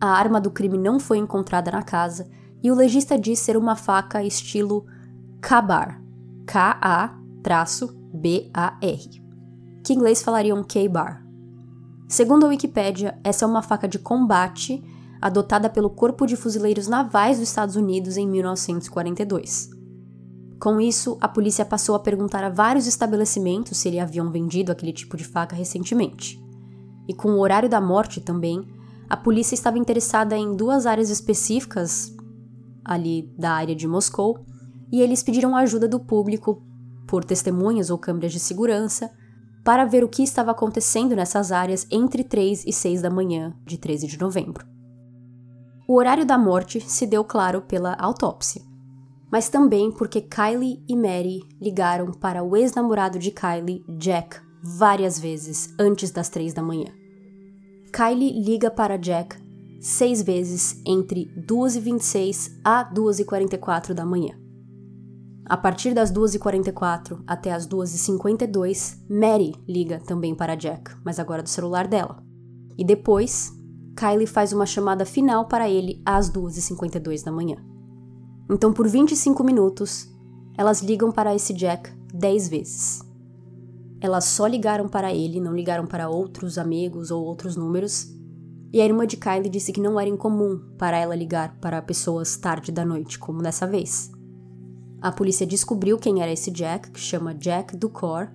A 0.00 0.09
arma 0.09 0.40
do 0.40 0.50
crime 0.50 0.78
não 0.78 1.00
foi 1.00 1.19
encontrada 1.19 1.71
na 1.71 1.83
casa 1.83 2.31
e 2.62 2.71
o 2.71 2.75
legista 2.75 3.19
diz 3.19 3.40
ser 3.40 3.57
uma 3.57 3.75
faca 3.75 4.23
estilo 4.23 4.87
K-bar, 5.40 6.00
K-A-B-A-R, 6.47 7.23
que 9.85 9.92
em 9.92 9.97
inglês 9.97 10.23
falariam 10.23 10.62
K-bar. 10.62 11.26
Segundo 12.09 12.47
a 12.47 12.49
Wikipédia, 12.49 13.19
essa 13.25 13.45
é 13.45 13.49
uma 13.49 13.62
faca 13.62 13.88
de 13.88 13.99
combate 13.99 14.81
adotada 15.21 15.69
pelo 15.69 15.90
Corpo 15.90 16.26
de 16.26 16.37
Fuzileiros 16.37 16.87
Navais 16.87 17.38
dos 17.38 17.49
Estados 17.49 17.75
Unidos 17.75 18.16
em 18.16 18.28
1942. 18.28 19.82
Com 20.62 20.81
isso, 20.81 21.19
a 21.21 21.26
polícia 21.26 21.64
passou 21.64 21.97
a 21.97 21.99
perguntar 21.99 22.45
a 22.45 22.49
vários 22.49 22.87
estabelecimentos 22.87 23.76
se 23.78 23.88
eles 23.88 23.99
haviam 23.99 24.31
vendido 24.31 24.71
aquele 24.71 24.92
tipo 24.92 25.16
de 25.16 25.25
faca 25.25 25.57
recentemente. 25.57 26.40
E 27.09 27.12
com 27.12 27.31
o 27.31 27.40
horário 27.40 27.69
da 27.69 27.81
morte 27.81 28.21
também, 28.21 28.64
a 29.11 29.16
polícia 29.16 29.57
estava 29.57 29.76
interessada 29.76 30.37
em 30.37 30.54
duas 30.54 30.87
áreas 30.87 31.11
específicas 31.11 32.14
ali 32.85 33.28
da 33.37 33.50
área 33.50 33.75
de 33.75 33.88
Moscou, 33.88 34.38
e 34.92 35.00
eles 35.00 35.21
pediram 35.21 35.57
ajuda 35.57 35.88
do 35.88 35.99
público 35.99 36.62
por 37.09 37.25
testemunhas 37.25 37.90
ou 37.90 37.99
câmeras 37.99 38.31
de 38.31 38.38
segurança 38.38 39.11
para 39.64 39.85
ver 39.85 40.04
o 40.04 40.09
que 40.09 40.23
estava 40.23 40.52
acontecendo 40.52 41.16
nessas 41.16 41.50
áreas 41.50 41.88
entre 41.90 42.23
3 42.23 42.66
e 42.69 42.73
6 42.73 43.02
da 43.02 43.11
manhã 43.11 43.52
de 43.66 43.78
13 43.78 44.07
de 44.07 44.16
novembro. 44.16 44.64
O 45.88 45.97
horário 45.97 46.25
da 46.25 46.38
morte 46.38 46.81
se 46.81 47.04
deu 47.04 47.25
claro 47.25 47.62
pela 47.62 47.95
autópsia, 47.95 48.62
mas 49.33 49.49
também 49.49 49.91
porque 49.91 50.21
Kylie 50.21 50.85
e 50.87 50.95
Mary 50.95 51.41
ligaram 51.59 52.12
para 52.12 52.45
o 52.45 52.55
ex-namorado 52.55 53.19
de 53.19 53.31
Kylie, 53.31 53.83
Jack, 53.99 54.37
várias 54.62 55.19
vezes 55.19 55.75
antes 55.79 56.11
das 56.11 56.29
3 56.29 56.53
da 56.53 56.62
manhã. 56.62 56.93
Kylie 57.91 58.45
liga 58.45 58.71
para 58.71 58.99
Jack 58.99 59.37
seis 59.81 60.23
vezes 60.23 60.81
entre 60.87 61.27
2h26 61.49 62.61
a 62.62 62.85
2h44 62.95 63.95
da 63.95 64.05
manhã. 64.05 64.39
A 65.47 65.57
partir 65.57 65.93
das 65.93 66.12
2h44 66.12 67.23
até 67.27 67.53
as 67.53 67.67
2h52, 67.67 68.99
Mary 69.11 69.55
liga 69.67 69.99
também 69.99 70.35
para 70.35 70.55
Jack, 70.55 70.93
mas 71.05 71.19
agora 71.19 71.43
do 71.43 71.49
celular 71.49 71.89
dela. 71.89 72.23
E 72.79 72.85
depois, 72.85 73.51
Kylie 73.97 74.27
faz 74.27 74.53
uma 74.53 74.67
chamada 74.67 75.05
final 75.05 75.49
para 75.49 75.69
ele 75.69 76.01
às 76.07 76.31
2h52 76.31 77.25
da 77.25 77.33
manhã. 77.33 77.72
Então, 78.51 78.73
por 78.73 78.89
25 78.89 79.43
minutos, 79.45 80.09
elas 80.57 80.83
ligam 80.83 81.11
para 81.11 81.35
esse 81.35 81.53
Jack 81.53 81.91
10 82.13 82.49
vezes. 82.49 83.01
Elas 84.01 84.25
só 84.25 84.47
ligaram 84.47 84.89
para 84.89 85.15
ele, 85.15 85.41
não 85.41 85.55
ligaram 85.55 85.87
para 85.87 86.09
outros 86.09 86.59
amigos 86.59 87.11
ou 87.11 87.25
outros 87.25 87.57
números, 87.57 88.09
e 88.73 88.81
a 88.81 88.85
irmã 88.85 89.07
de 89.07 89.17
Kylie 89.17 89.51
disse 89.51 89.73
que 89.73 89.81
não 89.81 90.01
era 90.01 90.09
incomum 90.09 90.59
para 90.79 90.97
ela 90.99 91.15
ligar 91.15 91.57
para 91.61 91.83
pessoas 91.83 92.37
tarde 92.37 92.73
da 92.73 92.85
noite, 92.85 93.19
como 93.19 93.43
dessa 93.43 93.67
vez. 93.67 94.11
A 95.01 95.13
polícia 95.13 95.47
descobriu 95.47 95.99
quem 95.99 96.23
era 96.23 96.33
esse 96.33 96.51
Jack, 96.51 96.91
que 96.91 97.01
chama 97.01 97.35
Jack 97.35 97.77
Ducor, 97.77 98.29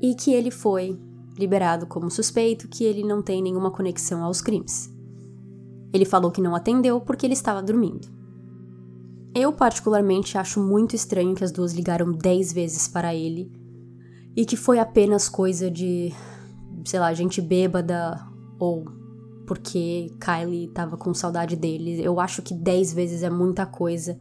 e 0.00 0.14
que 0.14 0.32
ele 0.32 0.50
foi 0.50 0.98
liberado 1.38 1.86
como 1.86 2.10
suspeito, 2.10 2.68
que 2.68 2.84
ele 2.84 3.04
não 3.04 3.22
tem 3.22 3.40
nenhuma 3.40 3.70
conexão 3.70 4.24
aos 4.24 4.40
crimes. 4.40 4.92
Ele 5.92 6.04
falou 6.04 6.30
que 6.30 6.40
não 6.40 6.54
atendeu 6.54 7.00
porque 7.00 7.26
ele 7.26 7.34
estava 7.34 7.62
dormindo. 7.62 8.08
Eu, 9.34 9.52
particularmente, 9.52 10.36
acho 10.36 10.60
muito 10.60 10.94
estranho 10.94 11.34
que 11.34 11.44
as 11.44 11.52
duas 11.52 11.72
ligaram 11.72 12.12
dez 12.12 12.52
vezes 12.52 12.86
para 12.86 13.14
ele 13.14 13.50
e 14.36 14.44
que 14.44 14.56
foi 14.56 14.78
apenas 14.78 15.28
coisa 15.28 15.70
de, 15.70 16.12
sei 16.84 17.00
lá, 17.00 17.12
gente 17.14 17.40
bêbada 17.40 18.20
ou 18.58 18.84
porque 19.46 20.10
Kylie 20.20 20.68
tava 20.68 20.96
com 20.96 21.12
saudade 21.12 21.56
dele. 21.56 22.02
Eu 22.02 22.20
acho 22.20 22.42
que 22.42 22.54
10 22.54 22.92
vezes 22.94 23.22
é 23.22 23.30
muita 23.30 23.66
coisa. 23.66 24.18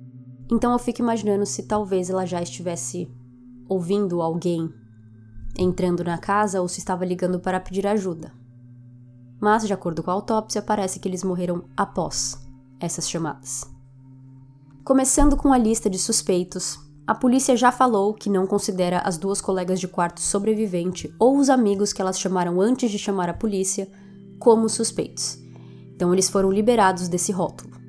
Então 0.51 0.71
eu 0.73 0.79
fico 0.79 1.01
imaginando 1.01 1.45
se 1.45 1.63
talvez 1.63 2.09
ela 2.09 2.25
já 2.25 2.41
estivesse 2.41 3.09
ouvindo 3.69 4.21
alguém 4.21 4.69
entrando 5.57 6.03
na 6.03 6.17
casa 6.17 6.61
ou 6.61 6.67
se 6.67 6.79
estava 6.79 7.05
ligando 7.05 7.39
para 7.39 7.59
pedir 7.59 7.87
ajuda. 7.87 8.33
Mas, 9.39 9.65
de 9.65 9.73
acordo 9.73 10.03
com 10.03 10.11
a 10.11 10.13
autópsia, 10.13 10.61
parece 10.61 10.99
que 10.99 11.07
eles 11.07 11.23
morreram 11.23 11.63
após 11.75 12.37
essas 12.79 13.09
chamadas. 13.09 13.70
Começando 14.83 15.37
com 15.37 15.53
a 15.53 15.59
lista 15.59 15.87
de 15.87 15.99
suspeitos, 15.99 16.79
a 17.05 17.13
polícia 17.13 17.55
já 17.55 17.71
falou 17.71 18.15
que 18.15 18.31
não 18.31 18.47
considera 18.47 18.97
as 18.99 19.15
duas 19.15 19.39
colegas 19.39 19.79
de 19.79 19.87
quarto 19.87 20.19
sobrevivente 20.19 21.13
ou 21.19 21.37
os 21.37 21.51
amigos 21.51 21.93
que 21.93 22.01
elas 22.01 22.19
chamaram 22.19 22.59
antes 22.59 22.89
de 22.89 22.97
chamar 22.97 23.29
a 23.29 23.33
polícia 23.33 23.87
como 24.39 24.67
suspeitos. 24.67 25.37
Então 25.93 26.11
eles 26.11 26.31
foram 26.31 26.51
liberados 26.51 27.07
desse 27.07 27.31
rótulo. 27.31 27.79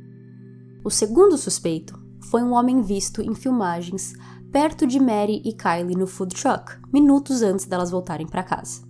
O 0.85 0.91
segundo 0.91 1.39
suspeito 1.39 1.99
foi 2.31 2.43
um 2.43 2.53
homem 2.53 2.83
visto 2.83 3.23
em 3.23 3.35
filmagens 3.35 4.13
perto 4.53 4.87
de 4.87 5.01
Mary 5.01 5.41
e 5.47 5.55
Kylie 5.55 5.97
no 5.97 6.07
food 6.07 6.35
truck, 6.35 6.77
minutos 6.93 7.41
antes 7.41 7.65
delas 7.65 7.91
voltarem 7.91 8.27
para 8.27 8.43
casa. 8.43 8.83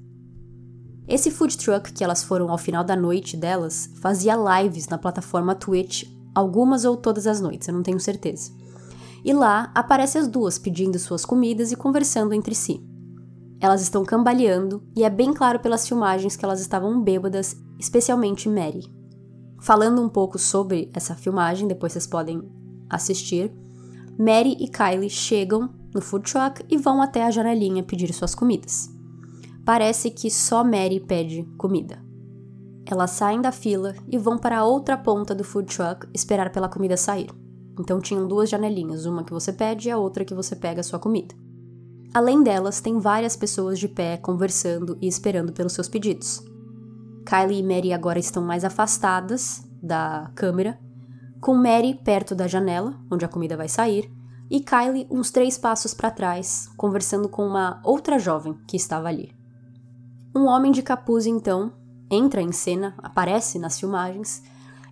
Esse 1.06 1.30
food 1.30 1.56
truck 1.56 1.92
que 1.92 2.02
elas 2.02 2.24
foram 2.24 2.50
ao 2.50 2.58
final 2.58 2.82
da 2.82 2.96
noite 2.96 3.36
delas 3.36 3.88
fazia 4.00 4.34
lives 4.34 4.88
na 4.88 4.98
plataforma 4.98 5.54
Twitch 5.54 6.02
algumas 6.34 6.84
ou 6.84 6.96
todas 6.96 7.26
as 7.26 7.40
noites, 7.40 7.68
eu 7.68 7.74
não 7.74 7.82
tenho 7.82 8.00
certeza. 8.00 8.52
E 9.24 9.32
lá 9.32 9.70
aparece 9.74 10.18
as 10.18 10.26
duas 10.26 10.58
pedindo 10.58 10.98
suas 10.98 11.24
comidas 11.24 11.70
e 11.70 11.76
conversando 11.76 12.34
entre 12.34 12.54
si. 12.54 12.84
Elas 13.60 13.80
estão 13.80 14.04
cambaleando 14.04 14.82
e 14.96 15.04
é 15.04 15.10
bem 15.10 15.32
claro 15.32 15.60
pelas 15.60 15.86
filmagens 15.86 16.34
que 16.34 16.44
elas 16.44 16.60
estavam 16.60 17.00
bêbadas, 17.00 17.56
especialmente 17.78 18.48
Mary. 18.48 18.82
Falando 19.60 20.02
um 20.02 20.08
pouco 20.08 20.38
sobre 20.38 20.90
essa 20.92 21.14
filmagem, 21.14 21.68
depois 21.68 21.92
vocês 21.92 22.06
podem 22.06 22.42
assistir. 22.90 23.52
Mary 24.18 24.56
e 24.58 24.66
Kylie 24.66 25.08
chegam 25.08 25.70
no 25.94 26.00
food 26.00 26.28
truck 26.30 26.64
e 26.68 26.76
vão 26.76 27.00
até 27.00 27.22
a 27.22 27.30
janelinha 27.30 27.84
pedir 27.84 28.12
suas 28.12 28.34
comidas. 28.34 28.90
Parece 29.64 30.10
que 30.10 30.28
só 30.28 30.64
Mary 30.64 30.98
pede 30.98 31.44
comida. 31.56 32.02
Elas 32.84 33.12
saem 33.12 33.40
da 33.40 33.52
fila 33.52 33.94
e 34.08 34.18
vão 34.18 34.36
para 34.36 34.58
a 34.58 34.64
outra 34.64 34.96
ponta 34.96 35.34
do 35.34 35.44
food 35.44 35.74
truck 35.74 36.06
esperar 36.12 36.50
pela 36.50 36.68
comida 36.68 36.96
sair. 36.96 37.30
Então 37.78 38.00
tinham 38.00 38.26
duas 38.26 38.50
janelinhas, 38.50 39.06
uma 39.06 39.24
que 39.24 39.32
você 39.32 39.52
pede 39.52 39.88
e 39.88 39.90
a 39.90 39.96
outra 39.96 40.24
que 40.24 40.34
você 40.34 40.54
pega 40.54 40.80
a 40.80 40.84
sua 40.84 40.98
comida. 40.98 41.34
Além 42.12 42.42
delas, 42.42 42.80
tem 42.80 42.98
várias 42.98 43.36
pessoas 43.36 43.78
de 43.78 43.88
pé 43.88 44.18
conversando 44.18 44.98
e 45.00 45.08
esperando 45.08 45.52
pelos 45.52 45.72
seus 45.72 45.88
pedidos. 45.88 46.44
Kylie 47.24 47.60
e 47.60 47.62
Mary 47.62 47.92
agora 47.92 48.18
estão 48.18 48.42
mais 48.42 48.64
afastadas 48.64 49.66
da 49.82 50.30
câmera, 50.34 50.78
com 51.40 51.54
Mary 51.54 51.94
perto 52.04 52.34
da 52.34 52.46
janela, 52.46 52.94
onde 53.10 53.24
a 53.24 53.28
comida 53.28 53.56
vai 53.56 53.68
sair, 53.68 54.12
e 54.50 54.60
Kylie 54.60 55.06
uns 55.10 55.30
três 55.30 55.56
passos 55.56 55.94
para 55.94 56.10
trás, 56.10 56.68
conversando 56.76 57.28
com 57.28 57.46
uma 57.46 57.80
outra 57.82 58.18
jovem 58.18 58.54
que 58.68 58.76
estava 58.76 59.08
ali. 59.08 59.34
Um 60.36 60.44
homem 60.44 60.70
de 60.70 60.82
capuz, 60.82 61.24
então, 61.26 61.72
entra 62.14 62.42
em 62.42 62.52
cena, 62.52 62.94
aparece 62.98 63.58
nas 63.58 63.80
filmagens, 63.80 64.42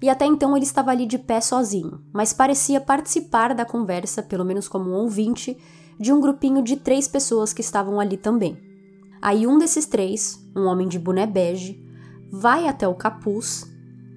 e 0.02 0.08
até 0.08 0.24
então 0.24 0.56
ele 0.56 0.64
estava 0.64 0.90
ali 0.90 1.04
de 1.04 1.18
pé 1.18 1.40
sozinho, 1.40 2.00
mas 2.12 2.32
parecia 2.32 2.80
participar 2.80 3.54
da 3.54 3.66
conversa, 3.66 4.22
pelo 4.22 4.44
menos 4.44 4.66
como 4.66 4.90
um 4.90 4.94
ouvinte, 4.94 5.56
de 5.98 6.10
um 6.10 6.20
grupinho 6.20 6.62
de 6.62 6.76
três 6.76 7.06
pessoas 7.06 7.52
que 7.52 7.60
estavam 7.60 8.00
ali 8.00 8.16
também. 8.16 8.58
Aí 9.20 9.46
um 9.46 9.58
desses 9.58 9.84
três, 9.84 10.42
um 10.56 10.64
homem 10.64 10.88
de 10.88 10.98
boné 10.98 11.26
bege, 11.26 11.84
vai 12.32 12.66
até 12.66 12.88
o 12.88 12.94
capuz 12.94 13.70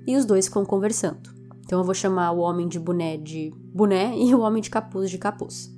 e 0.08 0.16
os 0.16 0.24
dois 0.24 0.48
ficam 0.48 0.64
conversando. 0.64 1.30
Então 1.66 1.80
eu 1.80 1.84
vou 1.84 1.94
chamar 1.94 2.32
o 2.32 2.40
homem 2.40 2.70
de 2.70 2.80
boné 2.80 3.18
de 3.18 3.54
boné 3.74 4.16
e 4.18 4.34
o 4.34 4.40
homem 4.40 4.62
de 4.62 4.70
capuz 4.70 5.10
de 5.12 5.18
capuz. 5.18 5.73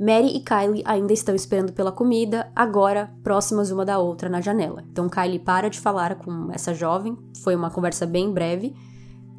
Mary 0.00 0.34
e 0.34 0.40
Kylie 0.40 0.82
ainda 0.86 1.12
estão 1.12 1.34
esperando 1.34 1.74
pela 1.74 1.92
comida, 1.92 2.50
agora 2.56 3.12
próximas 3.22 3.70
uma 3.70 3.84
da 3.84 3.98
outra 3.98 4.30
na 4.30 4.40
janela. 4.40 4.82
Então 4.90 5.10
Kylie 5.10 5.38
para 5.38 5.68
de 5.68 5.78
falar 5.78 6.14
com 6.14 6.50
essa 6.50 6.72
jovem, 6.72 7.18
foi 7.44 7.54
uma 7.54 7.70
conversa 7.70 8.06
bem 8.06 8.32
breve, 8.32 8.74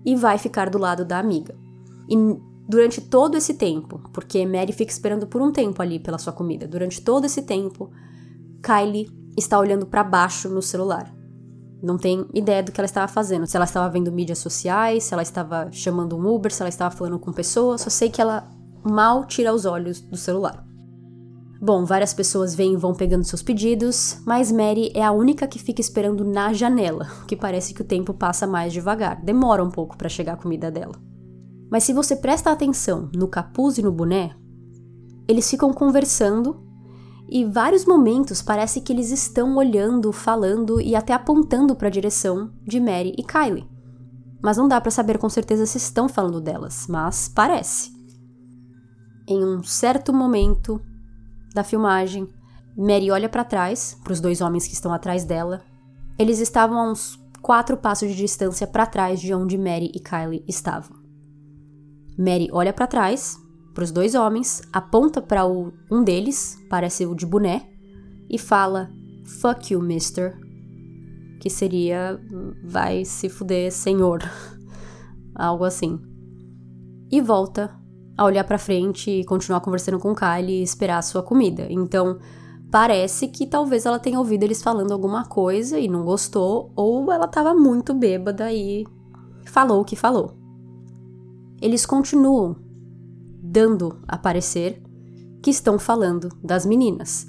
e 0.05 0.15
vai 0.15 0.37
ficar 0.37 0.69
do 0.69 0.77
lado 0.77 1.03
da 1.03 1.17
amiga. 1.17 1.55
E 2.07 2.15
durante 2.69 3.01
todo 3.01 3.35
esse 3.35 3.55
tempo, 3.55 3.99
porque 4.13 4.45
Mary 4.45 4.71
fica 4.71 4.91
esperando 4.91 5.25
por 5.25 5.41
um 5.41 5.51
tempo 5.51 5.81
ali 5.81 5.99
pela 5.99 6.19
sua 6.19 6.31
comida. 6.31 6.67
Durante 6.67 7.01
todo 7.01 7.25
esse 7.25 7.41
tempo, 7.41 7.89
Kylie 8.61 9.09
está 9.35 9.57
olhando 9.57 9.87
para 9.87 10.03
baixo 10.03 10.47
no 10.47 10.61
celular. 10.61 11.11
Não 11.81 11.97
tem 11.97 12.27
ideia 12.35 12.61
do 12.61 12.71
que 12.71 12.79
ela 12.79 12.85
estava 12.85 13.07
fazendo. 13.07 13.47
Se 13.47 13.55
ela 13.55 13.65
estava 13.65 13.89
vendo 13.89 14.11
mídias 14.11 14.37
sociais, 14.37 15.05
se 15.05 15.13
ela 15.13 15.23
estava 15.23 15.71
chamando 15.71 16.15
um 16.15 16.27
Uber, 16.27 16.53
se 16.53 16.61
ela 16.61 16.69
estava 16.69 16.95
falando 16.95 17.17
com 17.17 17.33
pessoas. 17.33 17.81
Só 17.81 17.89
sei 17.89 18.09
que 18.09 18.21
ela 18.21 18.47
mal 18.83 19.25
tira 19.25 19.53
os 19.53 19.65
olhos 19.65 20.01
do 20.01 20.17
celular. 20.17 20.65
Bom, 21.63 21.85
várias 21.85 22.11
pessoas 22.11 22.55
vêm 22.55 22.73
e 22.73 22.77
vão 22.77 22.91
pegando 22.91 23.23
seus 23.23 23.43
pedidos, 23.43 24.19
mas 24.25 24.51
Mary 24.51 24.91
é 24.95 25.03
a 25.03 25.11
única 25.11 25.47
que 25.47 25.59
fica 25.59 25.79
esperando 25.79 26.25
na 26.25 26.51
janela, 26.53 27.07
que 27.27 27.35
parece 27.35 27.71
que 27.73 27.83
o 27.83 27.85
tempo 27.85 28.15
passa 28.15 28.47
mais 28.47 28.73
devagar. 28.73 29.23
Demora 29.23 29.63
um 29.63 29.69
pouco 29.69 29.95
para 29.95 30.09
chegar 30.09 30.33
a 30.33 30.37
comida 30.37 30.71
dela. 30.71 30.95
Mas 31.69 31.83
se 31.83 31.93
você 31.93 32.15
presta 32.15 32.51
atenção 32.51 33.11
no 33.15 33.27
capuz 33.27 33.77
e 33.77 33.83
no 33.83 33.91
boné, 33.91 34.35
eles 35.27 35.47
ficam 35.47 35.71
conversando 35.71 36.65
e 37.29 37.45
vários 37.45 37.85
momentos 37.85 38.41
parece 38.41 38.81
que 38.81 38.91
eles 38.91 39.11
estão 39.11 39.55
olhando, 39.55 40.11
falando 40.11 40.81
e 40.81 40.95
até 40.95 41.13
apontando 41.13 41.75
para 41.75 41.87
a 41.87 41.91
direção 41.91 42.51
de 42.67 42.79
Mary 42.79 43.13
e 43.17 43.23
Kylie. 43.23 43.69
Mas 44.41 44.57
não 44.57 44.67
dá 44.67 44.81
para 44.81 44.89
saber 44.89 45.19
com 45.19 45.29
certeza 45.29 45.65
se 45.67 45.77
estão 45.77 46.09
falando 46.09 46.41
delas, 46.41 46.87
mas 46.89 47.29
parece. 47.29 48.00
Em 49.31 49.45
um 49.45 49.63
certo 49.63 50.11
momento 50.11 50.81
da 51.55 51.63
filmagem, 51.63 52.27
Mary 52.75 53.09
olha 53.09 53.29
para 53.29 53.45
trás, 53.45 53.97
para 54.03 54.11
os 54.11 54.19
dois 54.19 54.41
homens 54.41 54.67
que 54.67 54.73
estão 54.73 54.93
atrás 54.93 55.23
dela. 55.23 55.61
Eles 56.19 56.41
estavam 56.41 56.77
a 56.77 56.91
uns 56.91 57.17
quatro 57.41 57.77
passos 57.77 58.09
de 58.09 58.15
distância 58.17 58.67
para 58.67 58.85
trás 58.85 59.21
de 59.21 59.33
onde 59.33 59.57
Mary 59.57 59.89
e 59.95 60.01
Kylie 60.01 60.43
estavam. 60.49 60.97
Mary 62.17 62.49
olha 62.51 62.73
para 62.73 62.87
trás 62.87 63.39
para 63.73 63.85
os 63.85 63.91
dois 63.93 64.15
homens, 64.15 64.63
aponta 64.73 65.21
para 65.21 65.47
um 65.47 66.03
deles, 66.03 66.61
parece 66.69 67.05
o 67.05 67.15
de 67.15 67.25
boné, 67.25 67.69
e 68.29 68.37
fala: 68.37 68.91
Fuck 69.39 69.73
you, 69.73 69.81
mister. 69.81 70.37
Que 71.39 71.49
seria 71.49 72.19
vai 72.65 73.05
se 73.05 73.29
fuder, 73.29 73.71
senhor. 73.71 74.19
Algo 75.33 75.63
assim. 75.63 76.01
E 77.09 77.21
volta 77.21 77.80
a 78.17 78.25
olhar 78.25 78.43
para 78.43 78.57
frente 78.57 79.09
e 79.09 79.25
continuar 79.25 79.61
conversando 79.61 79.99
com 79.99 80.15
Kylie 80.15 80.59
e 80.59 80.63
esperar 80.63 80.97
a 80.97 81.01
sua 81.01 81.23
comida. 81.23 81.67
Então, 81.69 82.19
parece 82.69 83.27
que 83.27 83.45
talvez 83.45 83.85
ela 83.85 83.99
tenha 83.99 84.19
ouvido 84.19 84.43
eles 84.43 84.61
falando 84.61 84.91
alguma 84.91 85.25
coisa 85.25 85.79
e 85.79 85.87
não 85.87 86.03
gostou, 86.03 86.71
ou 86.75 87.11
ela 87.11 87.25
estava 87.25 87.53
muito 87.53 87.93
bêbada 87.93 88.51
e 88.51 88.85
falou 89.45 89.81
o 89.81 89.85
que 89.85 89.95
falou. 89.95 90.33
Eles 91.61 91.85
continuam 91.85 92.55
dando 93.41 93.99
a 94.07 94.17
parecer 94.17 94.81
que 95.41 95.49
estão 95.49 95.77
falando 95.79 96.29
das 96.43 96.65
meninas. 96.65 97.27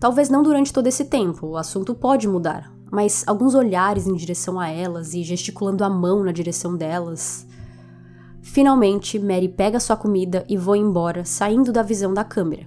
Talvez 0.00 0.28
não 0.28 0.42
durante 0.42 0.72
todo 0.72 0.86
esse 0.86 1.04
tempo, 1.06 1.46
o 1.46 1.56
assunto 1.56 1.94
pode 1.94 2.28
mudar, 2.28 2.72
mas 2.90 3.24
alguns 3.26 3.54
olhares 3.54 4.06
em 4.06 4.14
direção 4.14 4.58
a 4.58 4.68
elas 4.68 5.14
e 5.14 5.22
gesticulando 5.22 5.84
a 5.84 5.90
mão 5.90 6.22
na 6.22 6.32
direção 6.32 6.76
delas. 6.76 7.46
Finalmente, 8.46 9.18
Mary 9.18 9.48
pega 9.48 9.80
sua 9.80 9.96
comida 9.96 10.44
e 10.48 10.56
voa 10.56 10.78
embora, 10.78 11.24
saindo 11.24 11.72
da 11.72 11.82
visão 11.82 12.14
da 12.14 12.24
câmera. 12.24 12.66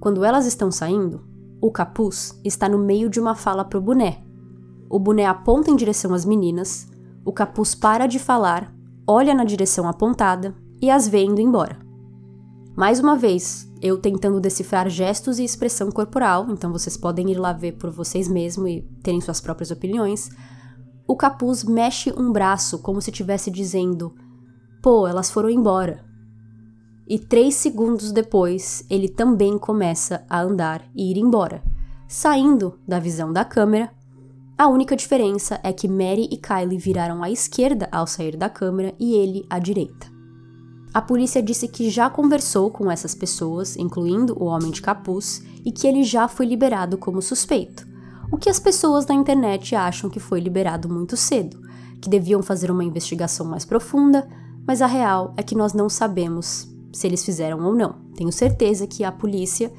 Quando 0.00 0.24
elas 0.24 0.46
estão 0.46 0.70
saindo, 0.70 1.22
o 1.60 1.72
capuz 1.72 2.40
está 2.44 2.68
no 2.68 2.78
meio 2.78 3.10
de 3.10 3.18
uma 3.18 3.34
fala 3.34 3.64
pro 3.64 3.80
boné. 3.80 4.22
O 4.88 4.98
boné 4.98 5.26
aponta 5.26 5.70
em 5.70 5.76
direção 5.76 6.14
às 6.14 6.24
meninas, 6.24 6.88
o 7.24 7.32
capuz 7.32 7.74
para 7.74 8.06
de 8.06 8.18
falar, 8.18 8.72
olha 9.06 9.34
na 9.34 9.44
direção 9.44 9.88
apontada 9.88 10.54
e 10.80 10.88
as 10.88 11.08
vê 11.08 11.24
indo 11.24 11.40
embora. 11.40 11.78
Mais 12.76 13.00
uma 13.00 13.16
vez, 13.16 13.68
eu 13.82 13.98
tentando 13.98 14.40
decifrar 14.40 14.88
gestos 14.88 15.38
e 15.38 15.44
expressão 15.44 15.90
corporal, 15.90 16.46
então 16.48 16.72
vocês 16.72 16.96
podem 16.96 17.30
ir 17.32 17.38
lá 17.38 17.52
ver 17.52 17.72
por 17.72 17.90
vocês 17.90 18.28
mesmos 18.28 18.70
e 18.70 18.88
terem 19.02 19.20
suas 19.20 19.40
próprias 19.40 19.72
opiniões. 19.72 20.30
O 21.08 21.16
capuz 21.16 21.64
mexe 21.64 22.14
um 22.16 22.30
braço 22.30 22.78
como 22.78 23.02
se 23.02 23.10
estivesse 23.10 23.50
dizendo: 23.50 24.14
Pô, 24.86 25.04
elas 25.04 25.32
foram 25.32 25.50
embora. 25.50 26.04
E 27.08 27.18
três 27.18 27.56
segundos 27.56 28.12
depois, 28.12 28.84
ele 28.88 29.08
também 29.08 29.58
começa 29.58 30.24
a 30.30 30.40
andar 30.40 30.80
e 30.94 31.10
ir 31.10 31.18
embora, 31.18 31.60
saindo 32.06 32.78
da 32.86 33.00
visão 33.00 33.32
da 33.32 33.44
câmera. 33.44 33.90
A 34.56 34.68
única 34.68 34.94
diferença 34.94 35.58
é 35.64 35.72
que 35.72 35.88
Mary 35.88 36.28
e 36.30 36.36
Kylie 36.36 36.78
viraram 36.78 37.20
à 37.24 37.28
esquerda 37.28 37.88
ao 37.90 38.06
sair 38.06 38.36
da 38.36 38.48
câmera 38.48 38.94
e 38.96 39.14
ele 39.14 39.44
à 39.50 39.58
direita. 39.58 40.06
A 40.94 41.02
polícia 41.02 41.42
disse 41.42 41.66
que 41.66 41.90
já 41.90 42.08
conversou 42.08 42.70
com 42.70 42.88
essas 42.88 43.12
pessoas, 43.12 43.76
incluindo 43.76 44.40
o 44.40 44.44
homem 44.44 44.70
de 44.70 44.80
capuz, 44.80 45.42
e 45.64 45.72
que 45.72 45.88
ele 45.88 46.04
já 46.04 46.28
foi 46.28 46.46
liberado 46.46 46.96
como 46.96 47.20
suspeito. 47.20 47.84
O 48.30 48.36
que 48.36 48.48
as 48.48 48.60
pessoas 48.60 49.04
na 49.04 49.16
internet 49.16 49.74
acham 49.74 50.08
que 50.08 50.20
foi 50.20 50.38
liberado 50.38 50.88
muito 50.88 51.16
cedo, 51.16 51.60
que 52.00 52.08
deviam 52.08 52.40
fazer 52.40 52.70
uma 52.70 52.84
investigação 52.84 53.46
mais 53.46 53.64
profunda, 53.64 54.28
mas 54.66 54.82
a 54.82 54.86
real 54.86 55.32
é 55.36 55.42
que 55.42 55.54
nós 55.54 55.72
não 55.72 55.88
sabemos 55.88 56.68
se 56.92 57.06
eles 57.06 57.24
fizeram 57.24 57.64
ou 57.64 57.74
não. 57.74 57.94
Tenho 58.14 58.32
certeza 58.32 58.86
que 58.86 59.04
a 59.04 59.12
polícia 59.12 59.72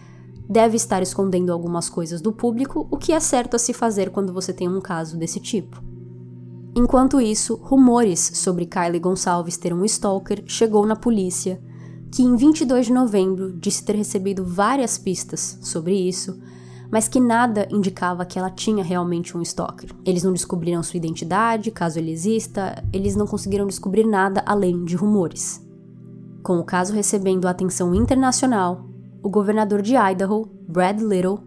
deve 0.50 0.78
estar 0.78 1.02
escondendo 1.02 1.52
algumas 1.52 1.90
coisas 1.90 2.22
do 2.22 2.32
público, 2.32 2.88
o 2.90 2.98
que 2.98 3.12
é 3.12 3.20
certo 3.20 3.56
a 3.56 3.60
se 3.60 3.74
fazer 3.74 4.12
quando 4.12 4.32
você 4.32 4.54
tem 4.54 4.70
um 4.70 4.80
caso 4.80 5.18
desse 5.18 5.40
tipo. 5.40 5.84
Enquanto 6.76 7.20
isso, 7.20 7.56
rumores 7.56 8.32
sobre 8.36 8.66
Kylie 8.66 9.00
Gonçalves 9.00 9.58
ter 9.58 9.74
um 9.74 9.84
stalker 9.84 10.44
chegou 10.46 10.86
na 10.86 10.96
polícia, 10.96 11.60
que 12.12 12.22
em 12.22 12.36
22 12.36 12.86
de 12.86 12.94
novembro 12.94 13.52
disse 13.52 13.84
ter 13.84 13.96
recebido 13.96 14.46
várias 14.46 14.98
pistas 14.98 15.58
sobre 15.62 15.96
isso, 15.96 16.40
mas 16.92 17.08
que 17.08 17.20
nada 17.20 17.68
indicava 17.72 18.26
que 18.26 18.40
ela 18.40 18.50
tinha 18.50 18.84
realmente 18.84 19.38
um 19.38 19.42
stalker. 19.42 19.90
Eles 20.06 20.24
não 20.24 20.34
descobriram 20.34 20.82
sua 20.84 20.98
identidade, 20.98 21.72
caso 21.72 22.00
ele 22.00 22.12
exista, 22.12 22.84
eles 22.94 23.16
não 23.16 23.28
conseguiram 23.28 23.68
descobrir 23.68 24.06
nada 24.06 24.44
além 24.46 24.86
de 24.86 24.96
rumores. 24.96 25.66
Com 26.44 26.60
o 26.60 26.64
caso 26.64 26.94
recebendo 26.94 27.48
atenção 27.48 27.94
internacional, 27.94 28.86
o 29.22 29.30
governador 29.30 29.82
de 29.82 29.96
Idaho, 29.96 30.50
Brad 30.68 31.02
Little, 31.02 31.40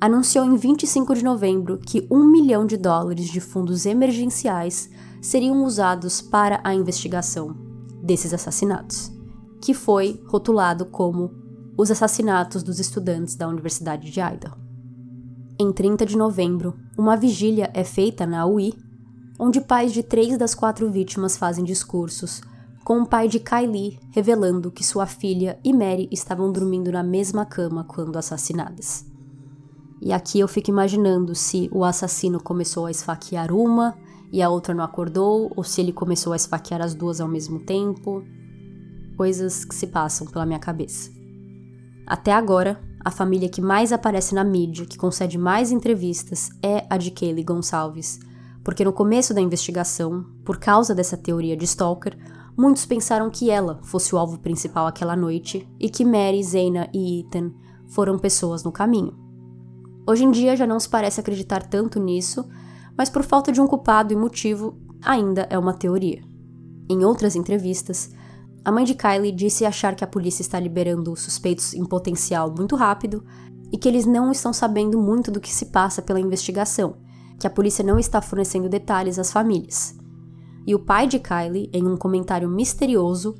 anunciou 0.00 0.44
em 0.44 0.56
25 0.56 1.14
de 1.14 1.22
novembro 1.22 1.78
que 1.78 2.06
um 2.10 2.24
milhão 2.24 2.66
de 2.66 2.76
dólares 2.76 3.28
de 3.28 3.40
fundos 3.40 3.84
emergenciais 3.84 4.90
seriam 5.20 5.62
usados 5.64 6.22
para 6.22 6.60
a 6.64 6.74
investigação 6.74 7.54
desses 8.02 8.32
assassinatos, 8.32 9.12
que 9.60 9.74
foi 9.74 10.20
rotulado 10.26 10.86
como 10.86 11.30
os 11.76 11.90
assassinatos 11.90 12.62
dos 12.62 12.80
estudantes 12.80 13.36
da 13.36 13.46
Universidade 13.46 14.10
de 14.10 14.20
Idaho. 14.20 14.59
Em 15.62 15.70
30 15.70 16.06
de 16.06 16.16
novembro, 16.16 16.74
uma 16.96 17.18
vigília 17.18 17.70
é 17.74 17.84
feita 17.84 18.26
na 18.26 18.46
UI, 18.46 18.72
onde 19.38 19.60
pais 19.60 19.92
de 19.92 20.02
três 20.02 20.38
das 20.38 20.54
quatro 20.54 20.90
vítimas 20.90 21.36
fazem 21.36 21.62
discursos, 21.62 22.40
com 22.82 23.02
o 23.02 23.06
pai 23.06 23.28
de 23.28 23.38
Kylie 23.38 24.00
revelando 24.10 24.70
que 24.70 24.82
sua 24.82 25.04
filha 25.04 25.60
e 25.62 25.70
Mary 25.74 26.08
estavam 26.10 26.50
dormindo 26.50 26.90
na 26.90 27.02
mesma 27.02 27.44
cama 27.44 27.84
quando 27.84 28.16
assassinadas. 28.16 29.04
E 30.00 30.14
aqui 30.14 30.40
eu 30.40 30.48
fico 30.48 30.70
imaginando 30.70 31.34
se 31.34 31.68
o 31.70 31.84
assassino 31.84 32.42
começou 32.42 32.86
a 32.86 32.90
esfaquear 32.90 33.52
uma 33.52 33.94
e 34.32 34.40
a 34.40 34.48
outra 34.48 34.72
não 34.72 34.82
acordou, 34.82 35.52
ou 35.54 35.62
se 35.62 35.82
ele 35.82 35.92
começou 35.92 36.32
a 36.32 36.36
esfaquear 36.36 36.80
as 36.80 36.94
duas 36.94 37.20
ao 37.20 37.28
mesmo 37.28 37.60
tempo. 37.60 38.24
Coisas 39.14 39.62
que 39.66 39.74
se 39.74 39.88
passam 39.88 40.26
pela 40.26 40.46
minha 40.46 40.58
cabeça. 40.58 41.10
Até 42.06 42.32
agora, 42.32 42.80
a 43.02 43.10
família 43.10 43.48
que 43.48 43.62
mais 43.62 43.92
aparece 43.92 44.34
na 44.34 44.44
mídia, 44.44 44.84
que 44.84 44.98
concede 44.98 45.38
mais 45.38 45.72
entrevistas, 45.72 46.50
é 46.62 46.86
a 46.90 46.98
de 46.98 47.10
Kaylee 47.10 47.44
Gonçalves, 47.44 48.20
porque 48.62 48.84
no 48.84 48.92
começo 48.92 49.32
da 49.32 49.40
investigação, 49.40 50.26
por 50.44 50.58
causa 50.58 50.94
dessa 50.94 51.16
teoria 51.16 51.56
de 51.56 51.64
Stalker, 51.64 52.16
muitos 52.56 52.84
pensaram 52.84 53.30
que 53.30 53.50
ela 53.50 53.80
fosse 53.82 54.14
o 54.14 54.18
alvo 54.18 54.38
principal 54.38 54.86
aquela 54.86 55.16
noite 55.16 55.66
e 55.78 55.88
que 55.88 56.04
Mary, 56.04 56.42
Zena 56.42 56.88
e 56.92 57.20
Ethan 57.20 57.52
foram 57.88 58.18
pessoas 58.18 58.62
no 58.62 58.70
caminho. 58.70 59.18
Hoje 60.06 60.24
em 60.24 60.30
dia 60.30 60.56
já 60.56 60.66
não 60.66 60.78
se 60.78 60.88
parece 60.88 61.20
acreditar 61.20 61.62
tanto 61.62 61.98
nisso, 61.98 62.46
mas 62.96 63.08
por 63.08 63.22
falta 63.22 63.50
de 63.50 63.60
um 63.60 63.66
culpado 63.66 64.12
e 64.12 64.16
motivo, 64.16 64.76
ainda 65.02 65.46
é 65.48 65.58
uma 65.58 65.72
teoria. 65.72 66.22
Em 66.88 67.04
outras 67.04 67.34
entrevistas, 67.34 68.10
a 68.64 68.70
mãe 68.70 68.84
de 68.84 68.94
Kylie 68.94 69.32
disse 69.32 69.64
achar 69.64 69.94
que 69.94 70.04
a 70.04 70.06
polícia 70.06 70.42
está 70.42 70.60
liberando 70.60 71.16
suspeitos 71.16 71.72
em 71.72 71.84
potencial 71.84 72.52
muito 72.54 72.76
rápido 72.76 73.24
e 73.72 73.78
que 73.78 73.88
eles 73.88 74.04
não 74.04 74.30
estão 74.30 74.52
sabendo 74.52 75.00
muito 75.00 75.30
do 75.30 75.40
que 75.40 75.52
se 75.52 75.66
passa 75.66 76.02
pela 76.02 76.20
investigação, 76.20 76.96
que 77.38 77.46
a 77.46 77.50
polícia 77.50 77.84
não 77.84 77.98
está 77.98 78.20
fornecendo 78.20 78.68
detalhes 78.68 79.18
às 79.18 79.32
famílias. 79.32 79.96
E 80.66 80.74
o 80.74 80.78
pai 80.78 81.06
de 81.06 81.18
Kylie, 81.18 81.70
em 81.72 81.86
um 81.86 81.96
comentário 81.96 82.48
misterioso, 82.48 83.34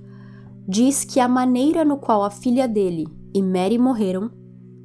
diz 0.66 1.04
que 1.04 1.20
a 1.20 1.28
maneira 1.28 1.84
no 1.84 1.98
qual 1.98 2.24
a 2.24 2.30
filha 2.30 2.66
dele 2.66 3.06
e 3.34 3.42
Mary 3.42 3.76
morreram 3.76 4.30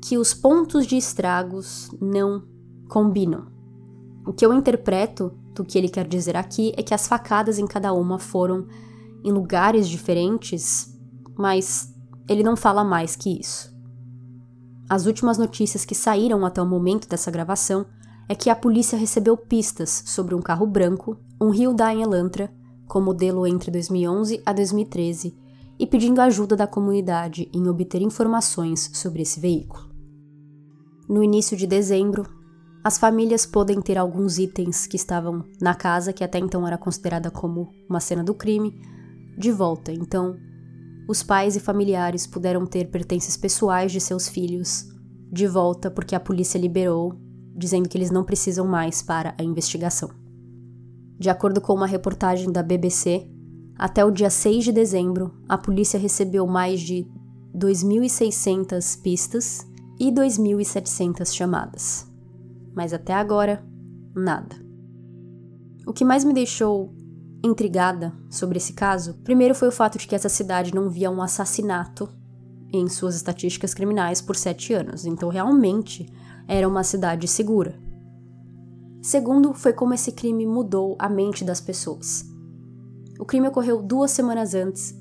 que 0.03 0.17
os 0.17 0.33
pontos 0.33 0.85
de 0.85 0.97
estragos 0.97 1.89
não 2.01 2.43
combinam. 2.89 3.47
O 4.27 4.33
que 4.33 4.45
eu 4.45 4.53
interpreto 4.53 5.31
do 5.53 5.63
que 5.63 5.77
ele 5.77 5.87
quer 5.87 6.07
dizer 6.07 6.35
aqui 6.35 6.73
é 6.75 6.83
que 6.83 6.93
as 6.93 7.07
facadas 7.07 7.57
em 7.57 7.65
cada 7.65 7.93
uma 7.93 8.19
foram 8.19 8.67
em 9.25 9.31
lugares 9.31 9.89
diferentes, 9.89 10.95
mas 11.35 11.91
ele 12.29 12.43
não 12.43 12.55
fala 12.55 12.83
mais 12.83 13.15
que 13.15 13.39
isso. 13.39 13.73
As 14.87 15.07
últimas 15.07 15.39
notícias 15.39 15.83
que 15.83 15.95
saíram 15.95 16.45
até 16.45 16.61
o 16.61 16.65
momento 16.65 17.09
dessa 17.09 17.31
gravação 17.31 17.87
é 18.29 18.35
que 18.35 18.51
a 18.51 18.55
polícia 18.55 18.97
recebeu 18.97 19.35
pistas 19.35 20.03
sobre 20.05 20.35
um 20.35 20.41
carro 20.41 20.67
branco, 20.67 21.17
um 21.41 21.49
Hyundai 21.49 22.01
Elantra, 22.01 22.53
com 22.87 23.01
modelo 23.01 23.47
entre 23.47 23.71
2011 23.71 24.43
a 24.45 24.53
2013, 24.53 25.35
e 25.79 25.87
pedindo 25.87 26.21
ajuda 26.21 26.55
da 26.55 26.67
comunidade 26.67 27.49
em 27.51 27.67
obter 27.67 28.01
informações 28.03 28.91
sobre 28.93 29.23
esse 29.23 29.39
veículo. 29.39 29.89
No 31.09 31.23
início 31.23 31.57
de 31.57 31.65
dezembro, 31.65 32.25
as 32.83 32.99
famílias 32.99 33.47
podem 33.47 33.81
ter 33.81 33.97
alguns 33.97 34.37
itens 34.37 34.85
que 34.85 34.95
estavam 34.95 35.43
na 35.59 35.73
casa, 35.73 36.13
que 36.13 36.23
até 36.23 36.37
então 36.37 36.67
era 36.67 36.77
considerada 36.77 37.31
como 37.31 37.71
uma 37.89 37.99
cena 37.99 38.23
do 38.23 38.35
crime, 38.35 38.79
de 39.37 39.51
volta. 39.51 39.91
Então, 39.91 40.37
os 41.07 41.21
pais 41.21 41.55
e 41.55 41.59
familiares 41.59 42.25
puderam 42.25 42.65
ter 42.65 42.89
pertences 42.89 43.37
pessoais 43.37 43.91
de 43.91 44.01
seus 44.01 44.27
filhos 44.27 44.87
de 45.31 45.47
volta 45.47 45.91
porque 45.91 46.15
a 46.15 46.19
polícia 46.19 46.57
liberou, 46.57 47.13
dizendo 47.55 47.89
que 47.89 47.97
eles 47.97 48.11
não 48.11 48.23
precisam 48.23 48.65
mais 48.65 49.01
para 49.01 49.35
a 49.37 49.43
investigação. 49.43 50.09
De 51.17 51.29
acordo 51.29 51.61
com 51.61 51.73
uma 51.73 51.87
reportagem 51.87 52.51
da 52.51 52.63
BBC, 52.63 53.27
até 53.77 54.03
o 54.03 54.11
dia 54.11 54.29
6 54.29 54.65
de 54.65 54.71
dezembro, 54.71 55.33
a 55.47 55.57
polícia 55.57 55.99
recebeu 55.99 56.47
mais 56.47 56.81
de 56.81 57.05
2.600 57.55 59.01
pistas 59.01 59.67
e 59.99 60.11
2.700 60.11 61.33
chamadas. 61.33 62.07
Mas 62.73 62.93
até 62.93 63.13
agora, 63.13 63.63
nada. 64.15 64.55
O 65.87 65.93
que 65.93 66.03
mais 66.03 66.23
me 66.23 66.33
deixou 66.33 66.93
intrigada 67.45 68.13
sobre 68.29 68.57
esse 68.57 68.73
caso, 68.73 69.13
primeiro 69.23 69.53
foi 69.53 69.67
o 69.67 69.71
fato 69.71 69.97
de 69.97 70.07
que 70.07 70.15
essa 70.15 70.29
cidade 70.29 70.73
não 70.73 70.89
via 70.89 71.11
um 71.11 71.21
assassinato 71.21 72.09
em 72.73 72.89
suas 72.89 73.15
estatísticas 73.15 73.73
criminais 73.73 74.21
por 74.21 74.35
sete 74.35 74.73
anos, 74.73 75.05
então 75.05 75.29
realmente 75.29 76.05
era 76.47 76.67
uma 76.67 76.83
cidade 76.83 77.27
segura. 77.27 77.79
Segundo, 79.01 79.53
foi 79.53 79.71
como 79.71 79.93
esse 79.93 80.11
crime 80.11 80.45
mudou 80.45 80.95
a 80.97 81.07
mente 81.07 81.43
das 81.43 81.61
pessoas. 81.61 82.25
O 83.19 83.25
crime 83.25 83.47
ocorreu 83.47 83.81
duas 83.81 84.11
semanas 84.11 84.55
antes 84.55 84.95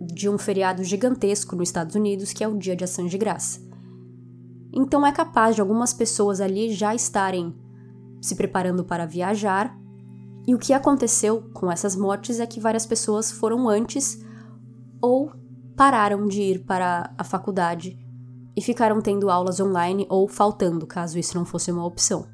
de 0.00 0.28
um 0.28 0.38
feriado 0.38 0.84
gigantesco 0.84 1.56
nos 1.56 1.68
Estados 1.68 1.96
Unidos, 1.96 2.32
que 2.32 2.44
é 2.44 2.48
o 2.48 2.56
Dia 2.56 2.76
de 2.76 2.84
Ação 2.84 3.06
de 3.06 3.18
Graça. 3.18 3.60
Então 4.72 5.04
é 5.04 5.10
capaz 5.10 5.56
de 5.56 5.60
algumas 5.60 5.92
pessoas 5.92 6.40
ali 6.40 6.72
já 6.72 6.94
estarem 6.94 7.54
se 8.20 8.36
preparando 8.36 8.84
para 8.84 9.06
viajar 9.06 9.76
e 10.48 10.54
o 10.54 10.58
que 10.58 10.72
aconteceu 10.72 11.42
com 11.52 11.70
essas 11.70 11.94
mortes 11.94 12.40
é 12.40 12.46
que 12.46 12.58
várias 12.58 12.86
pessoas 12.86 13.30
foram 13.30 13.68
antes 13.68 14.18
ou 14.98 15.30
pararam 15.76 16.26
de 16.26 16.40
ir 16.40 16.64
para 16.64 17.12
a 17.18 17.22
faculdade 17.22 17.98
e 18.56 18.62
ficaram 18.62 18.98
tendo 19.02 19.28
aulas 19.28 19.60
online 19.60 20.06
ou 20.08 20.26
faltando, 20.26 20.86
caso 20.86 21.18
isso 21.18 21.36
não 21.36 21.44
fosse 21.44 21.70
uma 21.70 21.84
opção. 21.84 22.26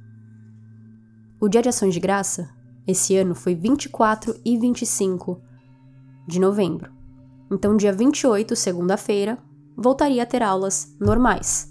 O 1.40 1.48
Dia 1.48 1.60
de 1.60 1.70
Ações 1.70 1.92
de 1.92 1.98
Graça, 1.98 2.48
esse 2.86 3.16
ano, 3.16 3.34
foi 3.34 3.52
24 3.52 4.40
e 4.44 4.56
25 4.56 5.42
de 6.24 6.38
novembro. 6.38 6.92
Então, 7.50 7.76
dia 7.76 7.92
28, 7.92 8.54
segunda-feira, 8.54 9.38
voltaria 9.76 10.22
a 10.22 10.26
ter 10.26 10.40
aulas 10.40 10.96
normais. 11.00 11.68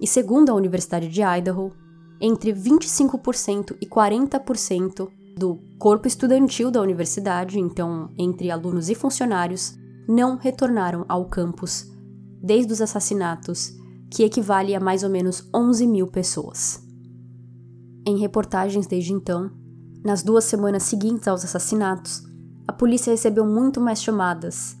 E 0.00 0.06
segundo 0.08 0.50
a 0.50 0.54
Universidade 0.54 1.08
de 1.08 1.22
Idaho, 1.22 1.72
entre 2.20 2.52
25% 2.52 3.76
e 3.80 3.86
40% 3.86 5.08
do 5.36 5.58
corpo 5.78 6.06
estudantil 6.06 6.70
da 6.70 6.80
universidade, 6.80 7.58
então 7.58 8.10
entre 8.16 8.50
alunos 8.50 8.88
e 8.88 8.94
funcionários, 8.94 9.76
não 10.08 10.36
retornaram 10.36 11.04
ao 11.08 11.26
campus 11.26 11.90
desde 12.42 12.72
os 12.72 12.80
assassinatos, 12.80 13.72
que 14.10 14.22
equivale 14.22 14.74
a 14.74 14.80
mais 14.80 15.02
ou 15.02 15.10
menos 15.10 15.48
11 15.54 15.86
mil 15.86 16.06
pessoas. 16.06 16.82
Em 18.06 18.18
reportagens 18.18 18.86
desde 18.86 19.12
então, 19.12 19.50
nas 20.04 20.22
duas 20.22 20.44
semanas 20.44 20.82
seguintes 20.82 21.26
aos 21.26 21.42
assassinatos, 21.42 22.22
a 22.68 22.72
polícia 22.72 23.10
recebeu 23.10 23.46
muito 23.46 23.80
mais 23.80 24.02
chamadas, 24.02 24.76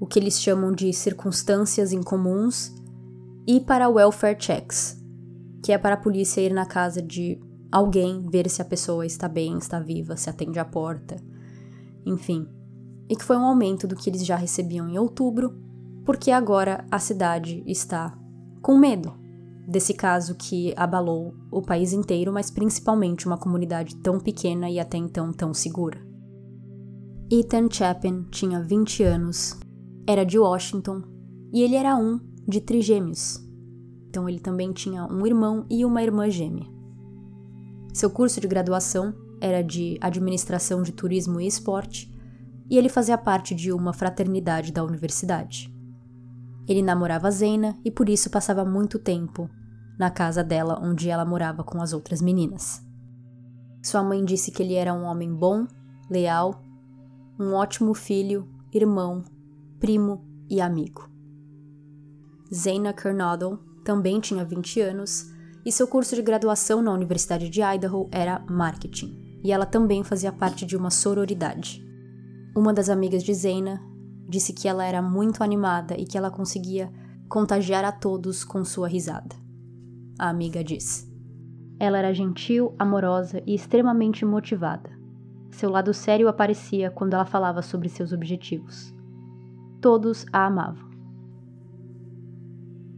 o 0.00 0.06
que 0.06 0.18
eles 0.18 0.40
chamam 0.40 0.72
de 0.72 0.92
circunstâncias 0.92 1.92
incomuns, 1.92 2.72
e 3.46 3.60
para 3.60 3.88
welfare 3.88 4.36
checks, 4.38 5.00
que 5.62 5.72
é 5.72 5.78
para 5.78 5.94
a 5.94 5.98
polícia 5.98 6.40
ir 6.40 6.52
na 6.52 6.66
casa 6.66 7.00
de 7.00 7.40
alguém 7.70 8.26
ver 8.28 8.48
se 8.48 8.62
a 8.62 8.64
pessoa 8.64 9.06
está 9.06 9.28
bem, 9.28 9.58
está 9.58 9.78
viva, 9.78 10.16
se 10.16 10.28
atende 10.30 10.58
à 10.58 10.64
porta, 10.64 11.16
enfim. 12.04 12.46
E 13.08 13.16
que 13.16 13.24
foi 13.24 13.36
um 13.36 13.44
aumento 13.44 13.86
do 13.86 13.96
que 13.96 14.10
eles 14.10 14.24
já 14.24 14.36
recebiam 14.36 14.88
em 14.88 14.98
outubro, 14.98 15.54
porque 16.04 16.30
agora 16.30 16.86
a 16.90 16.98
cidade 16.98 17.62
está 17.66 18.16
com 18.62 18.76
medo 18.76 19.12
desse 19.68 19.92
caso 19.92 20.34
que 20.34 20.72
abalou 20.76 21.34
o 21.50 21.60
país 21.60 21.92
inteiro, 21.92 22.32
mas 22.32 22.50
principalmente 22.50 23.26
uma 23.26 23.36
comunidade 23.36 23.96
tão 23.96 24.18
pequena 24.18 24.70
e 24.70 24.80
até 24.80 24.96
então 24.96 25.30
tão 25.30 25.52
segura. 25.52 26.00
Ethan 27.30 27.68
Chapin 27.70 28.24
tinha 28.30 28.62
20 28.62 29.02
anos, 29.02 29.60
era 30.06 30.24
de 30.24 30.38
Washington 30.38 31.02
e 31.52 31.62
ele 31.62 31.76
era 31.76 31.94
um 31.96 32.18
de 32.48 32.62
trigêmeos. 32.62 33.46
Então 34.08 34.26
ele 34.26 34.40
também 34.40 34.72
tinha 34.72 35.04
um 35.04 35.26
irmão 35.26 35.66
e 35.68 35.84
uma 35.84 36.02
irmã 36.02 36.30
gêmea. 36.30 36.77
Seu 37.98 38.08
curso 38.08 38.40
de 38.40 38.46
graduação 38.46 39.12
era 39.40 39.60
de 39.60 39.98
Administração 40.00 40.84
de 40.84 40.92
Turismo 40.92 41.40
e 41.40 41.48
Esporte, 41.48 42.08
e 42.70 42.78
ele 42.78 42.88
fazia 42.88 43.18
parte 43.18 43.56
de 43.56 43.72
uma 43.72 43.92
fraternidade 43.92 44.70
da 44.70 44.84
universidade. 44.84 45.68
Ele 46.68 46.80
namorava 46.80 47.28
Zena 47.28 47.76
e 47.84 47.90
por 47.90 48.08
isso 48.08 48.30
passava 48.30 48.64
muito 48.64 49.00
tempo 49.00 49.50
na 49.98 50.12
casa 50.12 50.44
dela 50.44 50.78
onde 50.80 51.10
ela 51.10 51.24
morava 51.24 51.64
com 51.64 51.82
as 51.82 51.92
outras 51.92 52.22
meninas. 52.22 52.80
Sua 53.82 54.04
mãe 54.04 54.24
disse 54.24 54.52
que 54.52 54.62
ele 54.62 54.74
era 54.74 54.94
um 54.94 55.02
homem 55.02 55.34
bom, 55.34 55.66
leal, 56.08 56.62
um 57.36 57.52
ótimo 57.52 57.94
filho, 57.94 58.48
irmão, 58.72 59.24
primo 59.80 60.24
e 60.48 60.60
amigo. 60.60 61.10
Zena 62.54 62.92
Kernodle 62.92 63.58
também 63.82 64.20
tinha 64.20 64.44
20 64.44 64.82
anos 64.82 65.36
e 65.64 65.72
seu 65.72 65.86
curso 65.86 66.14
de 66.14 66.22
graduação 66.22 66.80
na 66.82 66.92
Universidade 66.92 67.48
de 67.48 67.60
Idaho 67.60 68.08
era 68.10 68.44
marketing, 68.48 69.40
e 69.42 69.52
ela 69.52 69.66
também 69.66 70.02
fazia 70.02 70.32
parte 70.32 70.64
de 70.64 70.76
uma 70.76 70.90
sororidade. 70.90 71.84
Uma 72.56 72.72
das 72.72 72.88
amigas 72.88 73.22
de 73.22 73.34
Zena 73.34 73.80
disse 74.28 74.52
que 74.52 74.68
ela 74.68 74.84
era 74.84 75.00
muito 75.00 75.42
animada 75.42 75.94
e 75.96 76.04
que 76.04 76.18
ela 76.18 76.30
conseguia 76.30 76.92
contagiar 77.28 77.84
a 77.84 77.92
todos 77.92 78.44
com 78.44 78.64
sua 78.64 78.88
risada. 78.88 79.36
A 80.18 80.28
amiga 80.28 80.64
disse. 80.64 81.08
Ela 81.78 81.98
era 81.98 82.12
gentil, 82.12 82.74
amorosa 82.78 83.40
e 83.46 83.54
extremamente 83.54 84.24
motivada. 84.24 84.90
Seu 85.50 85.70
lado 85.70 85.94
sério 85.94 86.28
aparecia 86.28 86.90
quando 86.90 87.14
ela 87.14 87.24
falava 87.24 87.62
sobre 87.62 87.88
seus 87.88 88.12
objetivos. 88.12 88.92
Todos 89.80 90.26
a 90.32 90.46
amavam. 90.46 90.88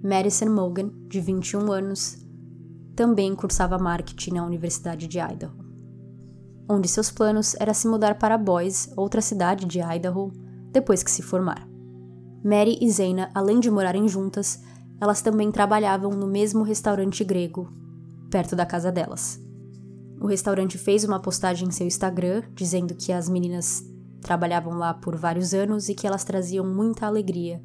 Madison 0.02 0.48
Mogan, 0.48 0.90
de 1.08 1.20
21 1.20 1.70
anos, 1.70 2.19
também 2.94 3.34
cursava 3.34 3.78
marketing 3.78 4.34
na 4.34 4.44
Universidade 4.44 5.06
de 5.06 5.18
Idaho, 5.18 5.52
onde 6.68 6.88
seus 6.88 7.10
planos 7.10 7.54
era 7.58 7.74
se 7.74 7.88
mudar 7.88 8.18
para 8.18 8.38
Boise, 8.38 8.92
outra 8.96 9.20
cidade 9.20 9.66
de 9.66 9.80
Idaho, 9.80 10.32
depois 10.70 11.02
que 11.02 11.10
se 11.10 11.22
formar. 11.22 11.68
Mary 12.44 12.78
e 12.80 12.90
Zena, 12.90 13.30
além 13.34 13.60
de 13.60 13.70
morarem 13.70 14.08
juntas, 14.08 14.62
elas 15.00 15.20
também 15.22 15.50
trabalhavam 15.50 16.10
no 16.12 16.26
mesmo 16.26 16.62
restaurante 16.62 17.24
grego, 17.24 17.72
perto 18.30 18.54
da 18.54 18.64
casa 18.64 18.92
delas. 18.92 19.40
O 20.20 20.26
restaurante 20.26 20.76
fez 20.76 21.04
uma 21.04 21.20
postagem 21.20 21.68
em 21.68 21.70
seu 21.70 21.86
Instagram 21.86 22.42
dizendo 22.54 22.94
que 22.94 23.10
as 23.10 23.28
meninas 23.28 23.82
trabalhavam 24.20 24.74
lá 24.74 24.92
por 24.92 25.16
vários 25.16 25.54
anos 25.54 25.88
e 25.88 25.94
que 25.94 26.06
elas 26.06 26.24
traziam 26.24 26.66
muita 26.66 27.06
alegria 27.06 27.62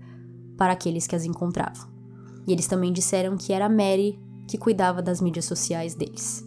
para 0.57 0.73
aqueles 0.73 1.05
que 1.05 1.15
as 1.15 1.25
encontravam. 1.25 1.87
E 2.47 2.53
eles 2.53 2.67
também 2.67 2.93
disseram 2.93 3.35
que 3.35 3.51
era 3.51 3.67
Mary 3.67 4.19
que 4.47 4.57
cuidava 4.57 5.01
das 5.01 5.21
mídias 5.21 5.45
sociais 5.45 5.95
deles. 5.95 6.45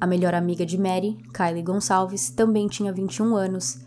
A 0.00 0.06
melhor 0.06 0.34
amiga 0.34 0.66
de 0.66 0.78
Mary, 0.78 1.16
Kylie 1.34 1.62
Gonçalves, 1.62 2.30
também 2.30 2.68
tinha 2.68 2.92
21 2.92 3.34
anos 3.34 3.78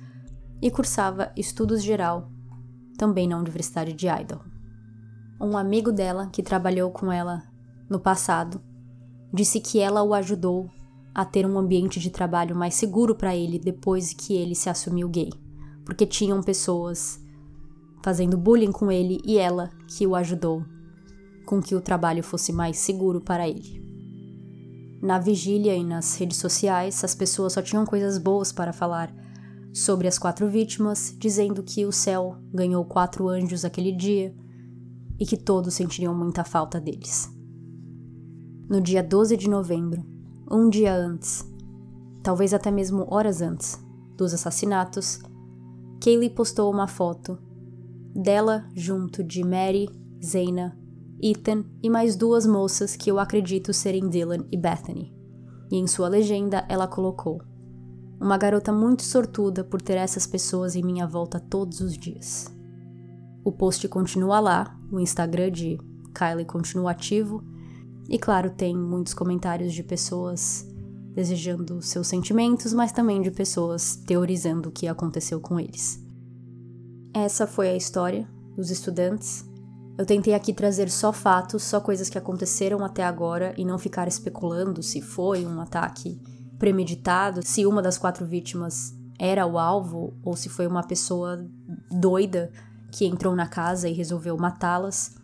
e 0.61 0.71
cursava 0.71 1.31
estudos 1.37 1.83
geral, 1.83 2.29
também 2.97 3.27
na 3.27 3.37
Universidade 3.37 3.93
de 3.93 4.07
Idaho. 4.07 4.41
Um 5.39 5.55
amigo 5.57 5.91
dela, 5.91 6.27
que 6.27 6.43
trabalhou 6.43 6.91
com 6.91 7.11
ela 7.11 7.43
no 7.89 7.99
passado, 7.99 8.61
disse 9.31 9.59
que 9.59 9.79
ela 9.79 10.03
o 10.03 10.13
ajudou 10.13 10.69
a 11.13 11.23
ter 11.23 11.45
um 11.45 11.57
ambiente 11.57 11.99
de 11.99 12.09
trabalho 12.09 12.55
mais 12.55 12.75
seguro 12.75 13.15
para 13.15 13.35
ele 13.35 13.59
depois 13.59 14.13
que 14.13 14.33
ele 14.33 14.55
se 14.55 14.69
assumiu 14.69 15.07
gay, 15.07 15.29
porque 15.85 16.05
tinham 16.05 16.41
pessoas 16.41 17.23
fazendo 18.03 18.37
bullying 18.37 18.71
com 18.71 18.91
ele 18.91 19.19
e 19.23 19.37
ela 19.37 19.69
que 19.87 20.07
o 20.07 20.15
ajudou 20.15 20.63
com 21.49 21.59
que 21.59 21.73
o 21.73 21.81
trabalho 21.81 22.21
fosse 22.21 22.53
mais 22.53 22.77
seguro 22.77 23.19
para 23.19 23.49
ele. 23.49 23.83
Na 25.01 25.17
vigília 25.17 25.75
e 25.75 25.83
nas 25.83 26.15
redes 26.15 26.37
sociais, 26.37 27.03
as 27.03 27.15
pessoas 27.15 27.53
só 27.53 27.61
tinham 27.63 27.87
coisas 27.87 28.19
boas 28.19 28.51
para 28.51 28.71
falar 28.71 29.11
sobre 29.73 30.07
as 30.07 30.19
quatro 30.19 30.47
vítimas, 30.47 31.15
dizendo 31.17 31.63
que 31.63 31.87
o 31.87 31.91
céu 31.91 32.37
ganhou 32.53 32.85
quatro 32.85 33.27
anjos 33.27 33.65
aquele 33.65 33.91
dia 33.91 34.31
e 35.19 35.25
que 35.25 35.35
todos 35.35 35.73
sentiriam 35.73 36.13
muita 36.13 36.43
falta 36.43 36.79
deles. 36.79 37.27
No 38.69 38.79
dia 38.79 39.01
12 39.01 39.35
de 39.35 39.49
novembro, 39.49 40.05
um 40.51 40.69
dia 40.69 40.93
antes, 40.93 41.43
talvez 42.21 42.53
até 42.53 42.69
mesmo 42.69 43.07
horas 43.09 43.41
antes 43.41 43.83
dos 44.15 44.35
assassinatos, 44.35 45.19
Kaylee 45.99 46.29
postou 46.29 46.71
uma 46.71 46.87
foto 46.87 47.39
dela 48.13 48.69
junto 48.75 49.23
de 49.23 49.43
Mary, 49.43 49.89
Zena 50.23 50.77
Ethan 51.21 51.63
e 51.83 51.89
mais 51.89 52.15
duas 52.15 52.45
moças 52.45 52.95
que 52.95 53.11
eu 53.11 53.19
acredito 53.19 53.73
serem 53.73 54.07
Dylan 54.07 54.45
e 54.51 54.57
Bethany. 54.57 55.13
E 55.71 55.77
em 55.77 55.87
sua 55.87 56.07
legenda 56.07 56.65
ela 56.69 56.87
colocou: 56.87 57.41
Uma 58.19 58.37
garota 58.37 58.71
muito 58.71 59.03
sortuda 59.03 59.63
por 59.63 59.81
ter 59.81 59.97
essas 59.97 60.25
pessoas 60.25 60.75
em 60.75 60.83
minha 60.83 61.05
volta 61.05 61.39
todos 61.39 61.81
os 61.81 61.97
dias. 61.97 62.47
O 63.43 63.51
post 63.51 63.87
continua 63.87 64.39
lá, 64.39 64.79
o 64.91 64.99
Instagram 64.99 65.51
de 65.51 65.77
Kylie 66.13 66.45
continua 66.45 66.91
ativo, 66.91 67.43
e 68.09 68.17
claro, 68.17 68.49
tem 68.49 68.75
muitos 68.75 69.13
comentários 69.13 69.73
de 69.73 69.83
pessoas 69.83 70.67
desejando 71.13 71.81
seus 71.81 72.07
sentimentos, 72.07 72.73
mas 72.73 72.91
também 72.91 73.21
de 73.21 73.31
pessoas 73.31 73.95
teorizando 73.95 74.69
o 74.69 74.71
que 74.71 74.87
aconteceu 74.87 75.39
com 75.39 75.59
eles. 75.59 76.01
Essa 77.13 77.45
foi 77.47 77.69
a 77.69 77.75
história 77.75 78.27
dos 78.55 78.69
estudantes 78.69 79.48
eu 79.99 80.05
tentei 80.05 80.33
aqui 80.33 80.53
trazer 80.53 80.89
só 80.89 81.11
fatos, 81.11 81.61
só 81.61 81.81
coisas 81.81 82.09
que 82.09 82.17
aconteceram 82.17 82.85
até 82.85 83.03
agora 83.03 83.53
e 83.57 83.65
não 83.65 83.77
ficar 83.77 84.07
especulando 84.07 84.81
se 84.81 85.01
foi 85.01 85.45
um 85.45 85.59
ataque 85.59 86.17
premeditado, 86.57 87.45
se 87.45 87.65
uma 87.65 87.81
das 87.81 87.97
quatro 87.97 88.25
vítimas 88.25 88.95
era 89.19 89.45
o 89.45 89.59
alvo 89.59 90.17
ou 90.23 90.37
se 90.37 90.47
foi 90.47 90.67
uma 90.67 90.83
pessoa 90.83 91.45
doida 91.91 92.49
que 92.93 93.05
entrou 93.05 93.35
na 93.35 93.45
casa 93.45 93.89
e 93.89 93.93
resolveu 93.93 94.37
matá-las. 94.37 95.17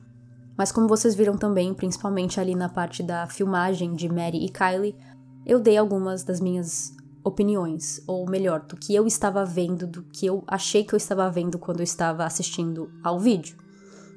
Mas 0.57 0.73
como 0.73 0.89
vocês 0.89 1.15
viram 1.15 1.37
também, 1.37 1.73
principalmente 1.73 2.37
ali 2.41 2.53
na 2.53 2.67
parte 2.67 3.01
da 3.01 3.27
filmagem 3.27 3.93
de 3.93 4.09
Mary 4.09 4.43
e 4.43 4.49
Kylie, 4.49 4.97
eu 5.45 5.61
dei 5.61 5.77
algumas 5.77 6.21
das 6.25 6.41
minhas 6.41 6.93
opiniões, 7.23 8.03
ou 8.05 8.29
melhor, 8.29 8.59
do 8.65 8.75
que 8.75 8.93
eu 8.93 9.07
estava 9.07 9.45
vendo, 9.45 9.87
do 9.87 10.03
que 10.03 10.25
eu 10.25 10.43
achei 10.45 10.83
que 10.83 10.93
eu 10.93 10.97
estava 10.97 11.31
vendo 11.31 11.57
quando 11.57 11.79
eu 11.79 11.85
estava 11.85 12.25
assistindo 12.25 12.91
ao 13.01 13.17
vídeo. 13.17 13.63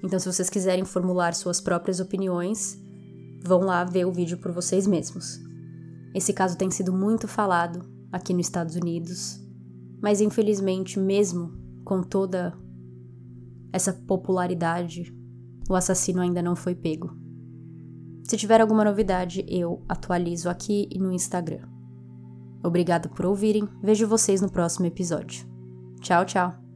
Então, 0.02 0.18
se 0.18 0.26
vocês 0.26 0.48
quiserem 0.48 0.84
formular 0.84 1.34
suas 1.34 1.60
próprias 1.60 2.00
opiniões, 2.00 2.78
vão 3.44 3.60
lá 3.60 3.84
ver 3.84 4.04
o 4.06 4.12
vídeo 4.12 4.38
por 4.38 4.52
vocês 4.52 4.86
mesmos. 4.86 5.40
Esse 6.14 6.32
caso 6.32 6.56
tem 6.56 6.70
sido 6.70 6.92
muito 6.92 7.28
falado 7.28 7.84
aqui 8.10 8.32
nos 8.32 8.46
Estados 8.46 8.76
Unidos, 8.76 9.40
mas 10.00 10.20
infelizmente, 10.20 10.98
mesmo 10.98 11.52
com 11.84 12.02
toda 12.02 12.56
essa 13.72 13.92
popularidade, 13.92 15.14
o 15.68 15.74
assassino 15.74 16.20
ainda 16.20 16.42
não 16.42 16.56
foi 16.56 16.74
pego. 16.74 17.16
Se 18.24 18.36
tiver 18.36 18.60
alguma 18.60 18.84
novidade, 18.84 19.44
eu 19.48 19.82
atualizo 19.88 20.48
aqui 20.48 20.88
e 20.90 20.98
no 20.98 21.12
Instagram. 21.12 21.66
Obrigada 22.62 23.08
por 23.08 23.26
ouvirem. 23.26 23.68
Vejo 23.82 24.06
vocês 24.06 24.40
no 24.40 24.50
próximo 24.50 24.86
episódio. 24.86 25.46
Tchau, 26.00 26.24
tchau. 26.24 26.67